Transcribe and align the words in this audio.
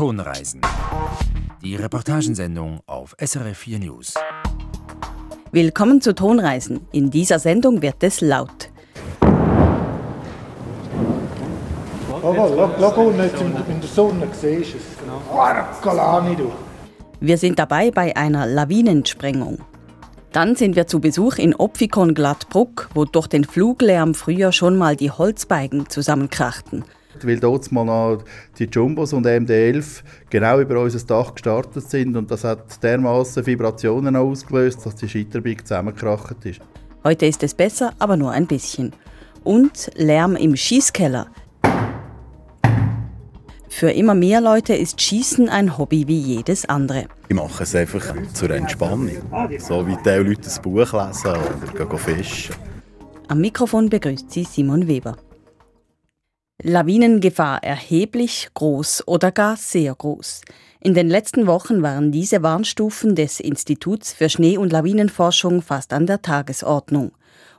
Tonreisen. 0.00 0.62
Die 1.62 1.76
Reportagensendung 1.76 2.80
auf 2.86 3.14
SRF 3.22 3.58
4 3.58 3.80
News. 3.80 4.14
Willkommen 5.52 6.00
zu 6.00 6.14
Tonreisen. 6.14 6.80
In 6.90 7.10
dieser 7.10 7.38
Sendung 7.38 7.82
wird 7.82 8.02
es 8.02 8.22
laut. 8.22 8.70
Wir 17.20 17.36
sind 17.36 17.58
dabei 17.58 17.90
bei 17.90 18.16
einer 18.16 18.46
Lawinensprengung. 18.46 19.58
Dann 20.32 20.56
sind 20.56 20.76
wir 20.76 20.86
zu 20.86 21.00
Besuch 21.00 21.36
in 21.36 21.54
Opfikon 21.54 22.14
Glattbruck, 22.14 22.88
wo 22.94 23.04
durch 23.04 23.26
den 23.26 23.44
Fluglärm 23.44 24.14
früher 24.14 24.52
schon 24.52 24.78
mal 24.78 24.96
die 24.96 25.10
Holzbeigen 25.10 25.90
zusammenkrachten. 25.90 26.86
Weil 27.22 27.40
dort 27.40 27.70
mal 27.72 27.84
noch 27.84 28.24
die 28.58 28.64
Jumbos 28.64 29.12
und 29.12 29.26
MD-11 29.26 30.02
genau 30.30 30.60
über 30.60 30.80
unser 30.80 31.04
Dach 31.06 31.34
gestartet 31.34 31.90
sind 31.90 32.16
und 32.16 32.30
das 32.30 32.44
hat 32.44 32.82
dermaßen 32.82 33.44
Vibrationen 33.44 34.16
ausgelöst, 34.16 34.84
dass 34.86 34.94
die 34.94 35.08
Scheiterbike 35.08 35.66
zusammengekracht 35.66 36.44
ist. 36.44 36.60
Heute 37.02 37.26
ist 37.26 37.42
es 37.42 37.54
besser, 37.54 37.92
aber 37.98 38.16
nur 38.16 38.30
ein 38.30 38.46
bisschen. 38.46 38.92
Und 39.42 39.90
Lärm 39.96 40.36
im 40.36 40.54
Schießkeller. 40.54 41.28
Für 43.70 43.90
immer 43.92 44.14
mehr 44.14 44.40
Leute 44.40 44.74
ist 44.74 45.00
Schießen 45.00 45.48
ein 45.48 45.78
Hobby 45.78 46.06
wie 46.06 46.18
jedes 46.18 46.68
andere. 46.68 47.06
Ich 47.28 47.36
mache 47.36 47.62
es 47.62 47.74
einfach 47.74 48.04
zur 48.34 48.50
Entspannung. 48.50 49.08
So 49.58 49.86
wie 49.86 49.96
die 50.04 50.10
Leute 50.10 50.50
ein 50.50 50.62
Buch 50.62 50.92
lesen 50.92 51.30
oder 51.74 51.86
gehen 51.86 51.98
fischen. 51.98 52.54
Am 53.28 53.40
Mikrofon 53.40 53.88
begrüßt 53.88 54.30
sie 54.30 54.44
Simon 54.44 54.86
Weber. 54.86 55.16
Lawinengefahr 56.62 57.64
erheblich, 57.64 58.50
groß 58.52 59.08
oder 59.08 59.32
gar 59.32 59.56
sehr 59.56 59.94
groß. 59.94 60.42
In 60.80 60.92
den 60.92 61.08
letzten 61.08 61.46
Wochen 61.46 61.80
waren 61.80 62.12
diese 62.12 62.42
Warnstufen 62.42 63.14
des 63.14 63.40
Instituts 63.40 64.12
für 64.12 64.28
Schnee- 64.28 64.58
und 64.58 64.70
Lawinenforschung 64.70 65.62
fast 65.62 65.94
an 65.94 66.06
der 66.06 66.20
Tagesordnung. 66.20 67.12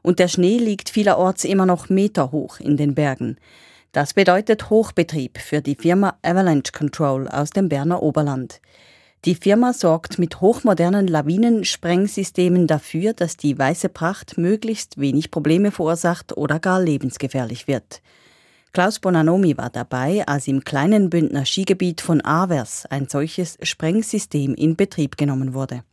Und 0.03 0.20
der 0.20 0.28
Schnee 0.28 0.59
liegt 0.59 0.92
vielerorts 0.92 1.45
immer 1.45 1.66
noch 1.66 1.89
meterhoch 1.89 2.59
in 2.59 2.78
den 2.78 2.94
Bergen. 2.94 3.38
Das 3.92 4.14
bedeutet 4.14 4.70
Hochbetrieb 4.70 5.39
für 5.39 5.61
die 5.61 5.76
Firma 5.76 6.17
Avalanche 6.22 6.72
Control 6.72 7.28
aus 7.28 7.50
dem 7.50 7.70
Berner 7.70 8.04
Oberland. 8.04 8.61
Die 9.26 9.36
Firma 9.36 9.73
sorgt 9.73 10.20
mit 10.20 10.42
hochmodernen 10.42 11.08
Lawinensprengsystemen 11.08 12.67
dafür, 12.67 13.14
dass 13.14 13.36
die 13.36 13.58
weiße 13.58 13.89
Pracht 13.89 14.38
möglichst 14.38 15.00
wenig 15.00 15.31
Probleme 15.31 15.72
verursacht 15.72 16.38
oder 16.38 16.59
gar 16.59 16.80
lebensgefährlich 16.80 17.67
wird. 17.67 18.02
Klaus 18.73 19.00
Bonanomi 19.00 19.58
war 19.58 19.69
dabei, 19.69 20.23
als 20.27 20.47
im 20.47 20.64
kleinen 20.64 21.09
Bündner 21.09 21.45
Skigebiet 21.45 22.02
von 22.02 22.23
Avers 22.23 22.86
ein 22.89 23.08
solches 23.09 23.58
Sprengsystem 23.61 24.53
in 24.55 24.75
Betrieb 24.75 25.17
genommen 25.17 25.53
wurde. 25.53 25.83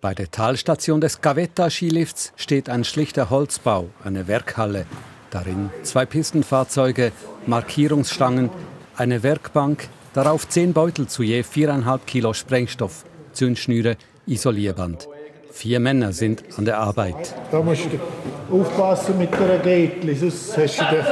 Bei 0.00 0.14
der 0.14 0.30
Talstation 0.30 1.00
des 1.00 1.20
Gavetta-Skilifts 1.20 2.32
steht 2.36 2.68
ein 2.68 2.84
schlichter 2.84 3.30
Holzbau, 3.30 3.88
eine 4.04 4.26
Werkhalle, 4.28 4.86
Darin 5.30 5.70
zwei 5.82 6.06
Pistenfahrzeuge, 6.06 7.12
Markierungsstangen, 7.46 8.50
eine 8.96 9.22
Werkbank, 9.22 9.88
darauf 10.14 10.48
zehn 10.48 10.72
Beutel 10.72 11.06
zu 11.06 11.22
je 11.22 11.42
viereinhalb 11.42 12.06
Kilo 12.06 12.32
Sprengstoff, 12.32 13.04
Zündschnüre, 13.32 13.96
Isolierband. 14.26 15.06
Vier 15.52 15.80
Männer 15.80 16.12
sind 16.12 16.44
an 16.56 16.64
der 16.64 16.78
Arbeit. 16.78 17.34
Da 17.50 17.60
musst 17.60 17.86
du 17.86 18.54
aufpassen 18.54 19.18
mit 19.18 19.30
der 19.32 19.58
Gätli, 19.58 20.14
sonst 20.14 20.56
hast 20.56 20.80
du 20.80 20.84
den 20.84 21.04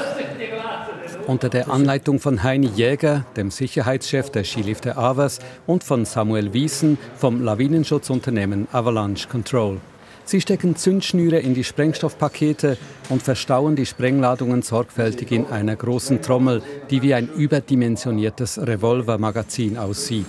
unter 1.27 1.49
der 1.49 1.71
Anleitung 1.71 2.21
von 2.21 2.43
Heini 2.43 2.69
Jäger, 2.69 3.25
dem 3.37 3.51
Sicherheitschef 3.51 4.31
der 4.31 4.45
Skilifte 4.45 4.97
Avers, 4.97 5.41
und 5.67 5.85
von 5.85 6.05
Samuel 6.05 6.53
Wiesen 6.53 6.99
vom 7.17 7.43
Lawinenschutzunternehmen 7.43 8.69
Avalanche 8.73 9.29
Control. 9.29 9.81
Sie 10.25 10.41
stecken 10.41 10.75
Zündschnüre 10.75 11.39
in 11.39 11.55
die 11.55 11.63
Sprengstoffpakete 11.63 12.79
und 13.11 13.23
verstauen 13.23 13.77
die 13.77 13.87
Sprengladungen 13.87 14.63
sorgfältig 14.63 15.31
in 15.31 15.47
einer 15.47 15.77
großen 15.77 16.21
Trommel, 16.21 16.63
die 16.91 17.03
wie 17.03 17.15
ein 17.15 17.29
überdimensioniertes 17.29 18.59
Revolvermagazin 18.59 19.79
aussieht. 19.79 20.27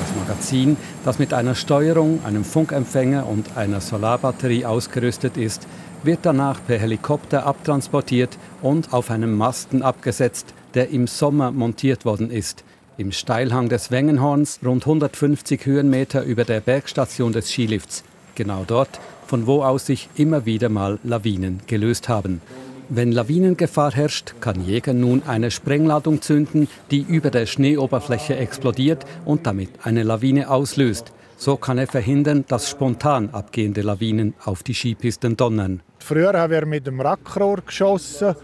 Das 0.00 0.16
Magazin, 0.16 0.76
das 1.06 1.18
mit 1.18 1.32
einer 1.32 1.54
Steuerung, 1.54 2.24
einem 2.24 2.44
Funkempfänger 2.44 3.26
und 3.26 3.56
einer 3.56 3.80
Solarbatterie 3.80 4.66
ausgerüstet 4.66 5.36
ist, 5.36 5.66
wird 6.02 6.20
danach 6.22 6.60
per 6.66 6.78
Helikopter 6.78 7.46
abtransportiert 7.46 8.36
und 8.60 8.92
auf 8.92 9.10
einem 9.10 9.36
Masten 9.36 9.82
abgesetzt, 9.82 10.52
der 10.74 10.90
im 10.90 11.06
Sommer 11.06 11.50
montiert 11.50 12.04
worden 12.04 12.30
ist– 12.30 12.64
im 12.98 13.12
Steilhang 13.12 13.68
des 13.68 13.90
Wengenhorns, 13.90 14.60
rund 14.64 14.84
150 14.84 15.66
Höhenmeter 15.66 16.22
über 16.22 16.44
der 16.44 16.60
Bergstation 16.60 17.32
des 17.32 17.50
Skilifts, 17.50 18.04
genau 18.34 18.64
dort, 18.66 19.00
von 19.26 19.46
wo 19.46 19.62
aus 19.62 19.86
sich 19.86 20.08
immer 20.14 20.46
wieder 20.46 20.68
mal 20.68 20.98
Lawinen 21.04 21.60
gelöst 21.66 22.08
haben. 22.08 22.40
Wenn 22.88 23.10
Lawinengefahr 23.10 23.92
herrscht, 23.92 24.34
kann 24.40 24.64
Jäger 24.64 24.94
nun 24.94 25.24
eine 25.26 25.50
Sprengladung 25.50 26.22
zünden, 26.22 26.68
die 26.92 27.00
über 27.00 27.30
der 27.30 27.46
Schneeoberfläche 27.46 28.36
explodiert 28.36 29.04
und 29.24 29.44
damit 29.44 29.70
eine 29.82 30.04
Lawine 30.04 30.48
auslöst. 30.48 31.12
So 31.36 31.56
kann 31.56 31.78
er 31.78 31.88
verhindern, 31.88 32.44
dass 32.46 32.70
spontan 32.70 33.30
abgehende 33.30 33.82
Lawinen 33.82 34.34
auf 34.44 34.62
die 34.62 34.72
Skipisten 34.72 35.36
donnern. 35.36 35.82
Früher 35.98 36.32
haben 36.34 36.52
wir 36.52 36.64
mit 36.64 36.86
dem 36.86 37.00
Rackrohr 37.00 37.58
geschossen, 37.66 38.36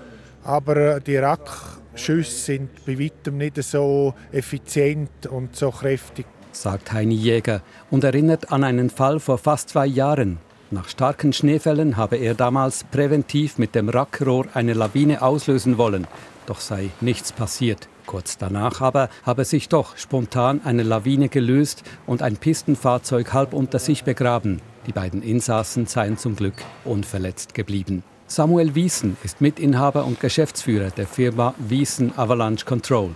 aber 0.42 0.98
die 0.98 1.16
Rack 1.16 1.78
Schüsse 1.94 2.36
sind 2.36 2.84
bei 2.84 2.98
weitem 2.98 3.38
nicht 3.38 3.62
so 3.62 4.12
effizient 4.32 5.26
und 5.28 5.54
so 5.54 5.70
kräftig. 5.70 6.26
Sagt 6.50 6.92
Heini 6.92 7.14
Jäger 7.14 7.62
und 7.90 8.02
erinnert 8.02 8.50
an 8.50 8.64
einen 8.64 8.90
Fall 8.90 9.20
vor 9.20 9.38
fast 9.38 9.68
zwei 9.68 9.86
Jahren. 9.86 10.38
Nach 10.72 10.88
starken 10.88 11.34
Schneefällen 11.34 11.98
habe 11.98 12.16
er 12.16 12.32
damals 12.32 12.84
präventiv 12.84 13.58
mit 13.58 13.74
dem 13.74 13.90
Rackrohr 13.90 14.46
eine 14.54 14.72
Lawine 14.72 15.20
auslösen 15.20 15.76
wollen, 15.76 16.06
doch 16.46 16.60
sei 16.60 16.88
nichts 17.02 17.30
passiert. 17.30 17.88
Kurz 18.06 18.38
danach 18.38 18.80
aber 18.80 19.10
habe 19.22 19.44
sich 19.44 19.68
doch 19.68 19.98
spontan 19.98 20.62
eine 20.64 20.82
Lawine 20.82 21.28
gelöst 21.28 21.82
und 22.06 22.22
ein 22.22 22.38
Pistenfahrzeug 22.38 23.34
halb 23.34 23.52
unter 23.52 23.78
sich 23.78 24.04
begraben. 24.04 24.62
Die 24.86 24.92
beiden 24.92 25.22
Insassen 25.22 25.84
seien 25.84 26.16
zum 26.16 26.36
Glück 26.36 26.56
unverletzt 26.86 27.52
geblieben. 27.52 28.02
Samuel 28.26 28.74
Wiesen 28.74 29.18
ist 29.24 29.42
Mitinhaber 29.42 30.06
und 30.06 30.20
Geschäftsführer 30.20 30.88
der 30.88 31.06
Firma 31.06 31.54
Wiesen 31.58 32.16
Avalanche 32.16 32.64
Control. 32.64 33.10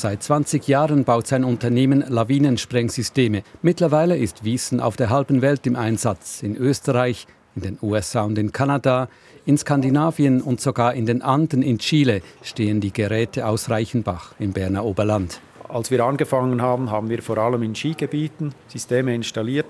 Seit 0.00 0.22
20 0.22 0.68
Jahren 0.68 1.02
baut 1.02 1.26
sein 1.26 1.42
Unternehmen 1.42 2.04
Lawinensprengsysteme. 2.06 3.42
Mittlerweile 3.62 4.16
ist 4.16 4.44
Wiesen 4.44 4.78
auf 4.78 4.94
der 4.94 5.10
halben 5.10 5.42
Welt 5.42 5.66
im 5.66 5.74
Einsatz. 5.74 6.40
In 6.40 6.54
Österreich, 6.54 7.26
in 7.56 7.62
den 7.62 7.78
USA 7.82 8.22
und 8.22 8.38
in 8.38 8.52
Kanada, 8.52 9.08
in 9.44 9.58
Skandinavien 9.58 10.40
und 10.40 10.60
sogar 10.60 10.94
in 10.94 11.04
den 11.04 11.20
Anden 11.20 11.62
in 11.62 11.78
Chile 11.78 12.22
stehen 12.42 12.80
die 12.80 12.92
Geräte 12.92 13.44
aus 13.44 13.70
Reichenbach 13.70 14.36
im 14.38 14.52
Berner 14.52 14.84
Oberland. 14.84 15.40
Als 15.68 15.90
wir 15.90 16.04
angefangen 16.04 16.62
haben, 16.62 16.92
haben 16.92 17.10
wir 17.10 17.20
vor 17.20 17.38
allem 17.38 17.64
in 17.64 17.74
Skigebieten 17.74 18.54
Systeme 18.68 19.12
installiert, 19.16 19.66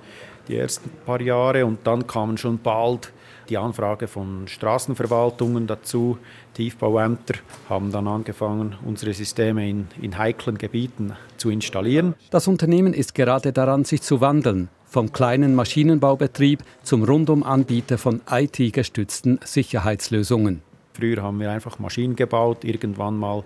die 0.47 0.57
ersten 0.59 0.91
paar 1.07 1.23
Jahre. 1.23 1.65
Und 1.65 1.87
dann 1.87 2.07
kamen 2.07 2.37
schon 2.37 2.59
bald 2.59 3.15
die 3.51 3.59
Anfrage 3.59 4.09
von 4.09 4.47
Straßenverwaltungen 4.47 5.67
dazu. 5.67 6.19
Tiefbauämter 6.55 7.35
haben 7.69 7.93
dann 7.93 8.07
angefangen, 8.07 8.77
unsere 8.85 9.15
Systeme 9.15 9.69
in, 9.69 9.89
in 10.01 10.19
heiklen 10.19 10.59
Gebieten 10.59 11.15
zu 11.37 11.51
installieren. 11.51 12.15
Das 12.31 12.49
Unternehmen 12.49 12.95
ist 12.95 13.15
gerade 13.15 13.53
daran, 13.53 13.85
sich 13.85 14.03
zu 14.03 14.21
wandeln. 14.21 14.69
Vom 14.87 15.13
kleinen 15.13 15.55
Maschinenbaubetrieb 15.55 16.63
zum 16.83 17.05
Rundumanbieter 17.05 17.99
von 17.99 18.23
IT-gestützten 18.31 19.39
Sicherheitslösungen. 19.45 20.63
Früher 20.95 21.23
haben 21.23 21.39
wir 21.41 21.51
einfach 21.51 21.79
Maschinen 21.79 22.17
gebaut, 22.17 22.65
irgendwann 22.65 23.17
mal 23.17 23.45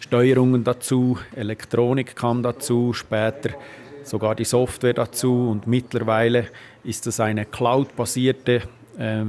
Steuerungen 0.00 0.64
dazu, 0.64 1.18
Elektronik 1.36 2.16
kam 2.16 2.42
dazu, 2.42 2.94
später 2.94 3.50
sogar 4.02 4.34
die 4.34 4.44
Software 4.44 4.94
dazu 4.94 5.50
und 5.50 5.66
mittlerweile 5.66 6.46
ist 6.82 7.06
es 7.06 7.20
eine 7.20 7.44
cloud-basierte 7.44 8.62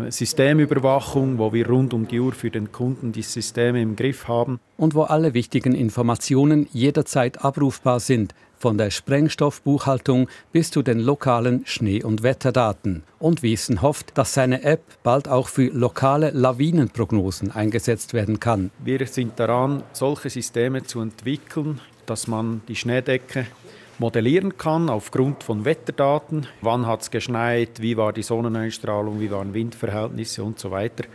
Systemüberwachung, 0.09 1.37
wo 1.37 1.53
wir 1.53 1.67
rund 1.67 1.93
um 1.93 2.05
die 2.05 2.19
Uhr 2.19 2.33
für 2.33 2.51
den 2.51 2.73
Kunden 2.73 3.13
die 3.13 3.21
Systeme 3.21 3.81
im 3.81 3.95
Griff 3.95 4.27
haben. 4.27 4.59
Und 4.75 4.95
wo 4.95 5.03
alle 5.03 5.33
wichtigen 5.33 5.73
Informationen 5.73 6.67
jederzeit 6.73 7.45
abrufbar 7.45 8.01
sind, 8.01 8.35
von 8.57 8.77
der 8.77 8.91
Sprengstoffbuchhaltung 8.91 10.27
bis 10.51 10.71
zu 10.71 10.83
den 10.83 10.99
lokalen 10.99 11.65
Schnee- 11.65 12.03
und 12.03 12.21
Wetterdaten. 12.21 13.03
Und 13.17 13.43
Wiesen 13.43 13.81
hofft, 13.81 14.17
dass 14.17 14.33
seine 14.33 14.63
App 14.63 14.83
bald 15.03 15.29
auch 15.29 15.47
für 15.47 15.67
lokale 15.67 16.31
Lawinenprognosen 16.31 17.51
eingesetzt 17.51 18.13
werden 18.13 18.39
kann. 18.39 18.71
Wir 18.83 19.07
sind 19.07 19.39
daran, 19.39 19.83
solche 19.93 20.29
Systeme 20.29 20.83
zu 20.83 20.99
entwickeln, 20.99 21.79
dass 22.05 22.27
man 22.27 22.61
die 22.67 22.75
Schneedecke 22.75 23.47
modellieren 24.01 24.57
kann 24.57 24.89
aufgrund 24.89 25.43
von 25.43 25.63
Wetterdaten. 25.63 26.47
Wann 26.61 26.87
hat 26.87 27.03
es 27.03 27.11
geschneit, 27.11 27.81
wie 27.81 27.95
war 27.95 28.11
die 28.11 28.23
Sonneneinstrahlung, 28.23 29.21
wie 29.21 29.31
waren 29.31 29.53
Windverhältnisse 29.53 30.43
und 30.43 30.59
so 30.59 30.71
weiter. 30.71 31.05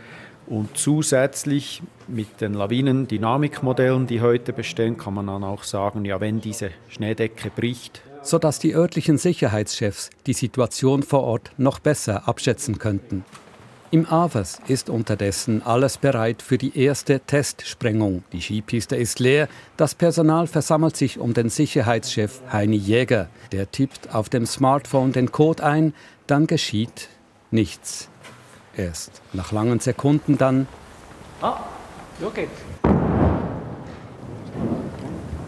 Und 0.47 0.77
zusätzlich 0.77 1.83
mit 2.07 2.39
den 2.39 2.53
Lawinendynamikmodellen, 2.53 4.07
die 4.07 4.21
heute 4.21 4.53
bestehen, 4.53 4.97
kann 4.97 5.13
man 5.13 5.27
dann 5.27 5.43
auch 5.43 5.63
sagen, 5.63 6.05
ja, 6.05 6.21
wenn 6.21 6.39
diese 6.39 6.71
Schneedecke 6.87 7.51
bricht, 7.53 8.01
sodass 8.21 8.57
die 8.57 8.73
örtlichen 8.73 9.17
Sicherheitschefs 9.17 10.09
die 10.25 10.33
Situation 10.33 11.03
vor 11.03 11.23
Ort 11.23 11.51
noch 11.57 11.79
besser 11.79 12.29
abschätzen 12.29 12.77
könnten. 12.79 13.25
Im 13.89 14.05
Avers 14.05 14.59
ist 14.67 14.89
unterdessen 14.89 15.61
alles 15.65 15.97
bereit 15.97 16.41
für 16.41 16.57
die 16.57 16.77
erste 16.77 17.21
Testsprengung. 17.21 18.25
Die 18.33 18.41
Skipiste 18.41 18.97
ist 18.97 19.19
leer, 19.19 19.47
das 19.77 19.95
Personal 19.95 20.47
versammelt 20.47 20.97
sich 20.97 21.19
um 21.19 21.33
den 21.33 21.47
Sicherheitschef 21.47 22.41
Heini 22.51 22.75
Jäger. 22.75 23.29
Der 23.53 23.71
tippt 23.71 24.13
auf 24.13 24.27
dem 24.27 24.45
Smartphone 24.45 25.13
den 25.13 25.31
Code 25.31 25.63
ein, 25.63 25.93
dann 26.27 26.47
geschieht 26.47 27.07
nichts. 27.49 28.09
Erst 28.75 29.21
nach 29.31 29.53
langen 29.53 29.79
Sekunden 29.79 30.37
dann. 30.37 30.67
Ah, 31.41 31.61
schau 32.19 32.31
jetzt. 32.35 32.51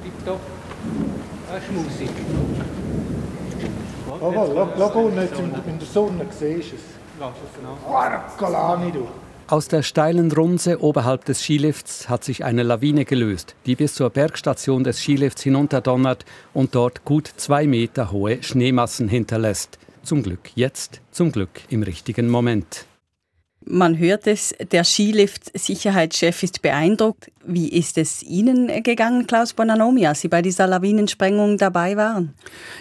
Tipptopp. 0.02 0.40
Das 1.52 1.62
ist 1.62 1.72
Musik. 1.74 2.12
Oh, 4.22 4.32
schau, 4.34 4.70
schau 4.78 5.00
unten 5.02 5.20
in 5.68 5.80
der 5.80 5.88
Sonne, 5.88 6.26
siehst 6.32 6.72
du 6.72 6.76
es? 6.78 6.99
Aus 9.48 9.68
der 9.68 9.82
steilen 9.84 10.32
Runze 10.32 10.82
oberhalb 10.82 11.26
des 11.26 11.42
Skilifts 11.42 12.08
hat 12.08 12.24
sich 12.24 12.46
eine 12.46 12.64
Lawine 12.64 13.04
gelöst, 13.04 13.56
die 13.66 13.76
bis 13.76 13.96
zur 13.96 14.10
Bergstation 14.10 14.84
des 14.84 15.00
Skilifts 15.00 15.42
hinunterdonnert 15.42 16.24
und 16.54 16.76
dort 16.76 17.04
gut 17.06 17.30
zwei 17.36 17.68
Meter 17.68 18.12
hohe 18.12 18.42
Schneemassen 18.44 19.10
hinterlässt. 19.10 19.80
Zum 20.04 20.24
Glück 20.24 20.52
jetzt, 20.56 21.02
zum 21.12 21.32
Glück 21.32 21.62
im 21.70 21.84
richtigen 21.84 22.30
Moment. 22.30 22.86
Man 23.66 23.98
hört 23.98 24.26
es, 24.26 24.56
der 24.72 24.84
Skilift-Sicherheitschef 24.84 26.44
ist 26.44 26.62
beeindruckt. 26.62 27.32
Wie 27.52 27.70
ist 27.70 27.98
es 27.98 28.22
Ihnen 28.22 28.84
gegangen, 28.84 29.26
Klaus 29.26 29.54
Bonanomi, 29.54 30.06
als 30.06 30.22
Sie 30.22 30.28
bei 30.28 30.44
dieser 30.44 30.68
Lawinensprengung 30.68 31.58
dabei 31.58 31.98
waren? 31.98 32.36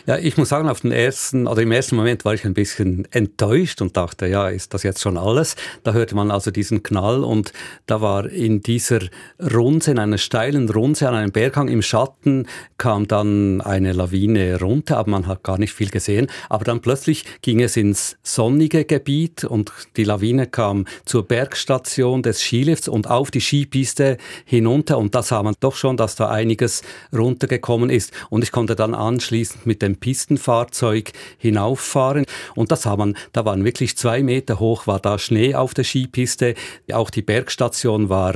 Ja, 0.05 0.19
ich 0.19 0.37
muss 0.37 0.50
sagen, 0.50 0.69
auf 0.69 0.82
den 0.82 0.93
ersten, 0.93 1.47
oder 1.47 1.62
im 1.62 1.73
ersten 1.73 1.97
Moment 1.97 2.26
war 2.26 2.35
ich 2.35 2.44
ein 2.44 2.53
bisschen 2.53 3.09
enttäuscht 3.11 3.81
und 3.81 3.97
dachte, 3.97 4.26
ja, 4.26 4.50
ist 4.50 4.75
das 4.75 4.82
jetzt 4.82 5.00
schon 5.00 5.17
alles? 5.17 5.56
Da 5.85 5.94
hörte 5.94 6.15
man 6.15 6.31
also 6.31 6.50
diesen 6.50 6.82
Knall 6.82 7.25
und 7.25 7.55
da 7.87 8.03
war 8.03 8.29
in 8.29 8.61
dieser 8.61 9.00
Runze, 9.41 9.93
in 9.93 9.99
einer 9.99 10.19
steilen 10.19 10.69
Runze 10.69 11.09
an 11.09 11.14
einem 11.14 11.32
Berghang 11.32 11.69
im 11.69 11.81
Schatten, 11.81 12.47
kam 12.76 13.09
dann 13.09 13.62
eine 13.62 13.94
Lawine 13.94 14.61
runter, 14.61 14.99
aber 14.99 15.12
man 15.12 15.26
hat 15.26 15.44
gar 15.44 15.56
nicht 15.56 15.73
viel 15.73 15.88
gesehen. 15.88 16.26
Aber 16.50 16.67
dann 16.67 16.82
plötzlich 16.82 17.25
ging 17.41 17.62
es 17.62 17.79
ins 17.79 18.19
sonnige 18.23 18.85
Gebiet 18.85 19.44
und 19.44 19.73
die 19.97 20.05
Lawine 20.05 20.47
kam 20.47 20.85
zur 21.06 21.26
Bergstation 21.26 22.23
des 22.23 22.43
Skilifts 22.43 22.88
und 22.88 23.09
auf 23.09 23.31
die 23.31 23.41
Skipiste 23.41 24.19
hin 24.44 24.57
hinunter 24.58 24.99
und 24.99 25.14
da 25.14 25.22
sah 25.22 25.43
man 25.43 25.55
doch 25.60 25.76
schon, 25.76 25.96
dass 25.96 26.16
da 26.16 26.28
einiges 26.28 26.82
runtergekommen 27.16 27.90
ist. 27.90 28.12
Und 28.31 28.43
ich 28.43 28.52
konnte 28.52 28.75
dann 28.76 28.94
anschließend 28.94 29.66
mit 29.66 29.82
dem 29.82 29.96
Pistenfahrzeug 29.96 31.12
hinauffahren 31.38 32.26
und 32.55 32.70
da 32.70 32.76
sah 32.76 32.96
man, 32.96 33.16
da 33.32 33.44
waren 33.44 33.64
wirklich 33.64 33.96
zwei 33.96 34.22
Meter 34.22 34.60
hoch, 34.60 34.87
war 34.87 35.00
da 35.00 35.19
Schnee 35.19 35.55
auf 35.55 35.75
der 35.75 35.84
Skipiste. 35.84 36.55
Auch 36.93 37.10
die 37.10 37.22
Bergstation 37.22 38.08
war 38.08 38.34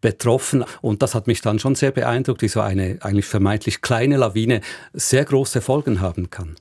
betroffen 0.00 0.64
und 0.80 1.02
das 1.02 1.14
hat 1.14 1.26
mich 1.26 1.40
dann 1.40 1.58
schon 1.58 1.74
sehr 1.74 1.90
beeindruckt, 1.90 2.42
wie 2.42 2.48
so 2.48 2.60
eine 2.60 2.98
eigentlich 3.00 3.26
vermeintlich 3.26 3.80
kleine 3.80 4.16
Lawine 4.16 4.60
sehr 4.92 5.24
große 5.24 5.60
Folgen 5.60 6.00
haben 6.00 6.30
kann. 6.30 6.56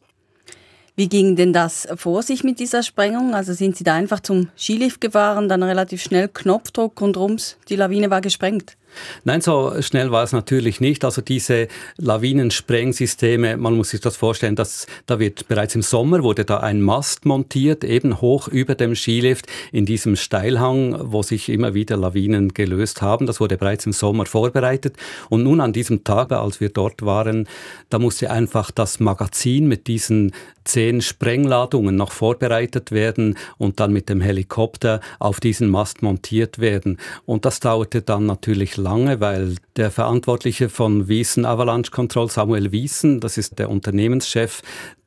Wie 0.95 1.09
ging 1.09 1.35
denn 1.35 1.53
das 1.53 1.87
vor 1.95 2.21
sich 2.21 2.43
mit 2.43 2.59
dieser 2.59 2.83
Sprengung? 2.83 3.33
Also 3.33 3.53
sind 3.53 3.75
Sie 3.75 3.83
da 3.83 3.95
einfach 3.95 4.19
zum 4.19 4.49
Skilift 4.55 5.01
gefahren, 5.01 5.49
dann 5.49 5.63
relativ 5.63 6.03
schnell 6.03 6.27
Knopfdruck 6.27 7.01
und 7.01 7.17
rums, 7.17 7.57
die 7.67 7.75
Lawine 7.75 8.11
war 8.11 8.21
gesprengt? 8.21 8.77
Nein, 9.23 9.41
so 9.41 9.81
schnell 9.81 10.11
war 10.11 10.23
es 10.23 10.31
natürlich 10.31 10.81
nicht. 10.81 11.05
Also 11.05 11.21
diese 11.21 11.67
Lawinensprengsysteme, 11.97 13.57
man 13.57 13.75
muss 13.75 13.89
sich 13.89 14.01
das 14.01 14.15
vorstellen, 14.15 14.55
dass 14.55 14.87
da 15.05 15.19
wird 15.19 15.47
bereits 15.47 15.75
im 15.75 15.81
Sommer 15.81 16.23
wurde 16.23 16.45
da 16.45 16.57
ein 16.59 16.81
Mast 16.81 17.25
montiert, 17.25 17.83
eben 17.83 18.21
hoch 18.21 18.47
über 18.47 18.75
dem 18.75 18.95
Skilift 18.95 19.47
in 19.71 19.85
diesem 19.85 20.15
Steilhang, 20.15 20.95
wo 21.11 21.23
sich 21.23 21.49
immer 21.49 21.73
wieder 21.73 21.97
Lawinen 21.97 22.53
gelöst 22.53 23.01
haben. 23.01 23.25
Das 23.25 23.39
wurde 23.39 23.57
bereits 23.57 23.85
im 23.85 23.93
Sommer 23.93 24.25
vorbereitet. 24.25 24.95
Und 25.29 25.43
nun 25.43 25.59
an 25.61 25.73
diesem 25.73 26.03
Tag, 26.03 26.31
als 26.31 26.59
wir 26.59 26.69
dort 26.69 27.03
waren, 27.03 27.47
da 27.89 27.99
musste 27.99 28.31
einfach 28.31 28.71
das 28.71 28.99
Magazin 28.99 29.67
mit 29.67 29.87
diesen 29.87 30.33
zehn 30.65 31.01
Sprengladungen 31.01 31.95
noch 31.95 32.11
vorbereitet 32.11 32.91
werden 32.91 33.37
und 33.57 33.79
dann 33.79 33.93
mit 33.93 34.09
dem 34.09 34.21
Helikopter 34.21 34.99
auf 35.19 35.39
diesen 35.39 35.69
Mast 35.69 36.01
montiert 36.01 36.59
werden. 36.59 36.97
Und 37.25 37.45
das 37.45 37.59
dauerte 37.59 38.01
dann 38.01 38.25
natürlich 38.25 38.77
lange, 38.77 39.19
weil 39.19 39.55
der 39.75 39.91
Verantwortliche 39.91 40.69
von 40.69 41.07
Wiesen 41.07 41.45
Avalanche 41.45 41.91
Control, 41.91 42.29
Samuel 42.29 42.71
Wiesen, 42.71 43.19
das 43.19 43.37
ist 43.37 43.59
der 43.59 43.69
Unternehmenschef, 43.69 44.61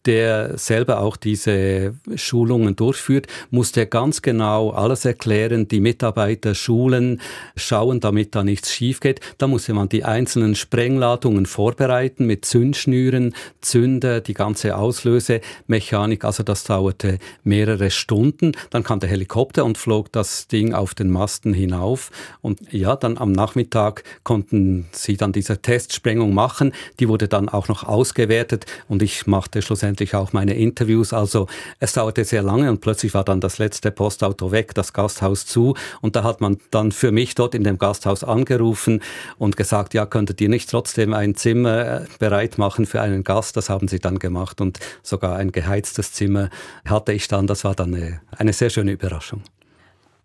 der 0.06 0.56
selber 0.56 1.00
auch 1.00 1.17
diese 1.17 1.94
Schulungen 2.14 2.76
durchführt, 2.76 3.26
muss 3.50 3.73
der 3.73 3.87
ganz 3.87 4.23
genau 4.23 4.70
alles 4.70 5.05
erklären, 5.05 5.69
die 5.69 5.81
Mitarbeiter 5.81 6.55
schulen, 6.55 7.20
schauen, 7.56 8.00
damit 8.00 8.35
da 8.35 8.44
nichts 8.44 8.73
schief 8.73 9.00
geht. 9.00 9.20
Da 9.38 9.47
muss 9.47 9.69
man 9.69 9.88
die 9.88 10.05
einzelnen 10.05 10.55
Sprengladungen 10.55 11.47
vorbereiten 11.47 12.26
mit 12.26 12.44
Zündschnüren, 12.44 13.35
Zünder, 13.61 14.20
die 14.20 14.35
ganze 14.35 14.76
Auslösemechanik. 14.76 16.25
Also 16.25 16.43
das 16.43 16.64
dauerte 16.64 17.19
mehrere 17.43 17.91
Stunden. 17.91 18.52
Dann 18.70 18.85
kam 18.85 19.00
der 19.00 19.11
Helikopter 19.11 19.64
und 19.64 19.76
flog 19.76 20.12
das 20.12 20.47
Ding 20.47 20.73
auf 20.73 20.94
den 20.94 21.11
Masten 21.11 21.52
hinauf. 21.52 22.11
Und 22.43 22.73
ja, 22.73 22.94
dann 22.97 23.19
am 23.19 23.32
Nachmittag 23.32 24.05
konnten 24.23 24.87
sie 24.93 25.17
dann 25.17 25.32
diese 25.32 25.61
Testsprengung 25.61 26.32
machen. 26.32 26.73
Die 27.00 27.09
wurde 27.09 27.29
dann 27.29 27.49
auch 27.49 27.69
noch 27.69 27.85
ausgewertet 27.85 28.67
und 28.88 29.02
ich 29.02 29.26
machte 29.26 29.62
schlussendlich 29.62 29.96
schlussendlich 29.97 30.15
auch 30.15 30.33
meine 30.33 30.55
Interviews. 30.55 31.13
Also 31.13 31.47
es 31.81 31.93
dauerte 31.93 32.25
sehr 32.25 32.43
lange 32.43 32.71
und 32.71 32.81
plötzlich 32.81 33.15
war 33.15 33.25
dann 33.25 33.41
das 33.41 33.59
letzte 33.59 33.91
Postauto 33.91 34.53
weg, 34.53 34.75
das 34.75 34.93
Gasthaus 34.93 35.47
zu 35.47 35.75
und 36.01 36.17
da 36.17 36.23
hat 36.23 36.41
man 36.41 36.59
dann 36.71 36.93
für 36.93 37.13
mich 37.13 37.35
dort 37.35 37.55
in 37.55 37.65
dem 37.65 37.79
Gasthaus 37.79 38.25
angerufen 38.25 39.03
und 39.39 39.57
gesagt, 39.57 39.95
ja, 39.95 40.07
könntet 40.07 40.41
ihr 40.41 40.49
nicht 40.49 40.71
trotzdem 40.71 41.15
ein 41.15 41.35
Zimmer 41.35 42.03
äh, 42.03 42.07
bereit 42.19 42.59
machen 42.59 42.87
für 42.87 43.01
einen 43.01 43.25
Gast? 43.25 43.57
Das 43.57 43.69
haben 43.69 43.89
sie 43.89 43.99
dann 43.99 44.19
gemacht 44.19 44.61
und 44.61 44.79
sogar 45.03 45.37
ein 45.37 45.53
geheiztes 45.53 46.13
Zimmer 46.13 46.51
hatte 46.85 47.13
ich 47.13 47.29
dann. 47.29 47.47
Das 47.47 47.65
war 47.65 47.75
dann 47.75 47.95
eine, 47.95 48.21
eine 48.37 48.53
sehr 48.53 48.71
schöne 48.71 48.93
Überraschung. 48.93 49.43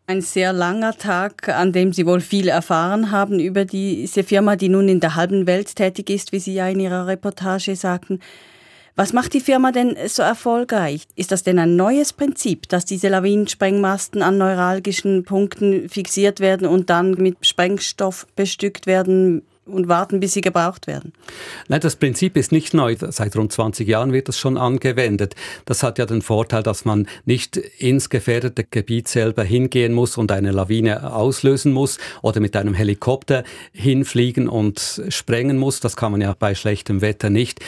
Ein 0.07 0.21
sehr 0.21 0.51
langer 0.51 0.97
Tag, 0.97 1.47
an 1.47 1.71
dem 1.71 1.93
Sie 1.93 2.05
wohl 2.05 2.19
viel 2.19 2.49
erfahren 2.49 3.11
haben 3.11 3.39
über 3.39 3.63
diese 3.63 4.23
Firma, 4.23 4.57
die 4.57 4.67
nun 4.67 4.89
in 4.89 4.99
der 4.99 5.15
halben 5.15 5.47
Welt 5.47 5.75
tätig 5.75 6.09
ist, 6.09 6.33
wie 6.33 6.39
Sie 6.39 6.53
ja 6.53 6.67
in 6.67 6.81
Ihrer 6.81 7.07
Reportage 7.07 7.75
sagten. 7.75 8.19
Was 8.95 9.13
macht 9.13 9.33
die 9.33 9.39
Firma 9.39 9.71
denn 9.71 9.95
so 10.07 10.21
erfolgreich? 10.23 11.07
Ist 11.15 11.31
das 11.31 11.43
denn 11.43 11.59
ein 11.59 11.75
neues 11.75 12.13
Prinzip, 12.13 12.67
dass 12.69 12.85
diese 12.85 13.07
Lawinensprengmasten 13.09 14.21
an 14.21 14.37
neuralgischen 14.37 15.23
Punkten 15.23 15.89
fixiert 15.89 16.39
werden 16.39 16.67
und 16.67 16.89
dann 16.89 17.11
mit 17.11 17.45
Sprengstoff 17.45 18.27
bestückt 18.35 18.87
werden, 18.87 19.43
und 19.65 19.87
warten, 19.87 20.19
bis 20.19 20.33
sie 20.33 20.41
gebraucht 20.41 20.87
werden? 20.87 21.13
Nein, 21.67 21.81
das 21.81 21.95
Prinzip 21.95 22.37
ist 22.37 22.51
nicht 22.51 22.73
neu. 22.73 22.95
Seit 22.99 23.35
rund 23.35 23.51
20 23.51 23.87
Jahren 23.87 24.13
wird 24.13 24.27
das 24.27 24.37
schon 24.37 24.57
angewendet. 24.57 25.35
Das 25.65 25.83
hat 25.83 25.97
ja 25.97 26.05
den 26.05 26.21
Vorteil, 26.21 26.63
dass 26.63 26.85
man 26.85 27.07
nicht 27.25 27.57
ins 27.57 28.09
gefährdete 28.09 28.63
Gebiet 28.63 29.07
selber 29.07 29.43
hingehen 29.43 29.93
muss 29.93 30.17
und 30.17 30.31
eine 30.31 30.51
Lawine 30.51 31.13
auslösen 31.13 31.73
muss 31.73 31.97
oder 32.21 32.39
mit 32.39 32.55
einem 32.55 32.73
Helikopter 32.73 33.43
hinfliegen 33.71 34.47
und 34.47 35.01
sprengen 35.09 35.57
muss. 35.57 35.79
Das 35.79 35.95
kann 35.95 36.11
man 36.11 36.21
ja 36.21 36.35
bei 36.37 36.55
schlechtem 36.55 37.01
Wetter 37.01 37.29
nicht 37.29 37.59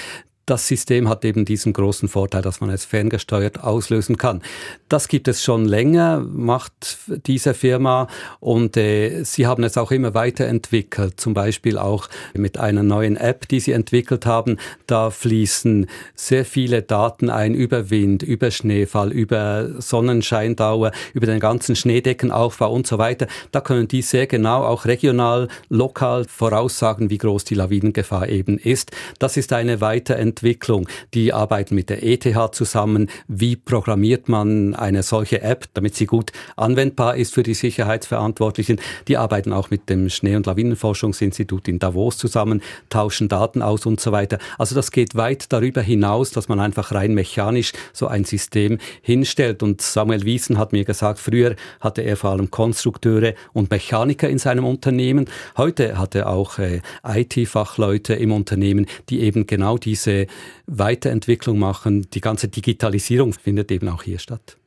das 0.45 0.67
System 0.67 1.07
hat 1.07 1.23
eben 1.23 1.45
diesen 1.45 1.71
großen 1.71 2.09
Vorteil, 2.09 2.41
dass 2.41 2.59
man 2.59 2.69
es 2.69 2.83
ferngesteuert 2.83 3.63
auslösen 3.63 4.17
kann. 4.17 4.41
Das 4.89 5.07
gibt 5.07 5.29
es 5.29 5.41
schon 5.41 5.63
länger, 5.65 6.19
macht 6.19 6.97
diese 7.25 7.53
Firma 7.53 8.07
und 8.41 8.75
äh, 8.75 9.23
sie 9.23 9.47
haben 9.47 9.63
es 9.63 9.77
auch 9.77 9.91
immer 9.91 10.13
weiterentwickelt, 10.13 11.19
zum 11.19 11.33
Beispiel 11.33 11.77
auch 11.77 12.09
mit 12.33 12.57
einer 12.57 12.83
neuen 12.83 13.15
App, 13.15 13.47
die 13.47 13.61
sie 13.61 13.71
entwickelt 13.71 14.25
haben. 14.25 14.57
Da 14.85 15.11
fließen 15.11 15.87
sehr 16.13 16.43
viele 16.43 16.81
Daten 16.81 17.29
ein 17.29 17.53
über 17.53 17.89
Wind, 17.89 18.21
über 18.21 18.51
Schneefall, 18.51 19.13
über 19.13 19.69
Sonnenscheindauer, 19.81 20.91
über 21.13 21.25
den 21.25 21.39
ganzen 21.39 21.77
Schneedeckenaufbau 21.77 22.71
und 22.71 22.85
so 22.85 22.97
weiter. 22.97 23.27
Da 23.51 23.61
können 23.61 23.87
die 23.87 24.01
sehr 24.01 24.27
genau 24.27 24.63
auch 24.63 24.85
regional, 24.85 25.47
lokal 25.69 26.25
voraussagen, 26.25 27.09
wie 27.09 27.17
groß 27.17 27.45
die 27.45 27.55
Lawinengefahr 27.55 28.27
eben 28.27 28.57
ist. 28.57 28.91
Das 29.19 29.37
ist 29.37 29.53
eine 29.53 29.79
Weiterentwicklung 29.79 30.32
Weiterentwicklung. 30.33 30.87
Die 31.13 31.33
arbeiten 31.33 31.75
mit 31.75 31.89
der 31.89 32.03
ETH 32.03 32.23
zusammen. 32.53 33.09
Wie 33.27 33.55
programmiert 33.55 34.29
man 34.29 34.73
eine 34.73 35.03
solche 35.03 35.41
App, 35.41 35.65
damit 35.73 35.95
sie 35.95 36.05
gut 36.05 36.31
anwendbar 36.55 37.15
ist 37.15 37.33
für 37.33 37.43
die 37.43 37.53
Sicherheitsverantwortlichen? 37.53 38.79
Die 39.07 39.17
arbeiten 39.17 39.53
auch 39.53 39.69
mit 39.69 39.89
dem 39.89 40.09
Schnee- 40.09 40.35
und 40.35 40.45
Lawinenforschungsinstitut 40.45 41.67
in 41.67 41.79
Davos 41.79 42.17
zusammen, 42.17 42.61
tauschen 42.89 43.29
Daten 43.29 43.61
aus 43.61 43.85
und 43.85 43.99
so 43.99 44.11
weiter. 44.11 44.39
Also 44.57 44.75
das 44.75 44.91
geht 44.91 45.15
weit 45.15 45.51
darüber 45.51 45.81
hinaus, 45.81 46.31
dass 46.31 46.47
man 46.47 46.59
einfach 46.59 46.91
rein 46.91 47.13
mechanisch 47.13 47.73
so 47.91 48.07
ein 48.07 48.23
System 48.23 48.79
hinstellt. 49.01 49.61
Und 49.63 49.81
Samuel 49.81 50.23
Wiesen 50.23 50.57
hat 50.57 50.71
mir 50.71 50.85
gesagt, 50.85 51.19
früher 51.19 51.55
hatte 51.79 52.01
er 52.01 52.17
vor 52.17 52.31
allem 52.31 52.49
Konstrukteure 52.49 53.33
und 53.53 53.69
Mechaniker 53.69 54.29
in 54.29 54.39
seinem 54.39 54.65
Unternehmen. 54.65 55.25
Heute 55.57 55.97
hat 55.97 56.15
er 56.15 56.29
auch 56.29 56.59
äh, 56.59 56.81
IT-Fachleute 57.05 58.13
im 58.13 58.31
Unternehmen, 58.31 58.87
die 59.09 59.21
eben 59.21 59.45
genau 59.47 59.77
diese 59.77 60.22
Weiterentwicklung 60.67 61.59
machen. 61.59 62.09
Die 62.11 62.21
ganze 62.21 62.47
Digitalisierung 62.47 63.33
findet 63.33 63.71
eben 63.71 63.89
auch 63.89 64.03
hier 64.03 64.19
statt. 64.19 64.57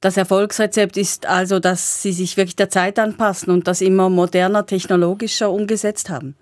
Das 0.00 0.16
Erfolgsrezept 0.16 0.96
ist 0.96 1.26
also, 1.26 1.60
dass 1.60 2.02
Sie 2.02 2.12
sich 2.12 2.36
wirklich 2.38 2.56
der 2.56 2.70
Zeit 2.70 2.98
anpassen 2.98 3.52
und 3.52 3.68
das 3.68 3.82
immer 3.82 4.08
moderner, 4.08 4.64
technologischer 4.64 5.50
umgesetzt 5.50 6.08
haben. 6.08 6.36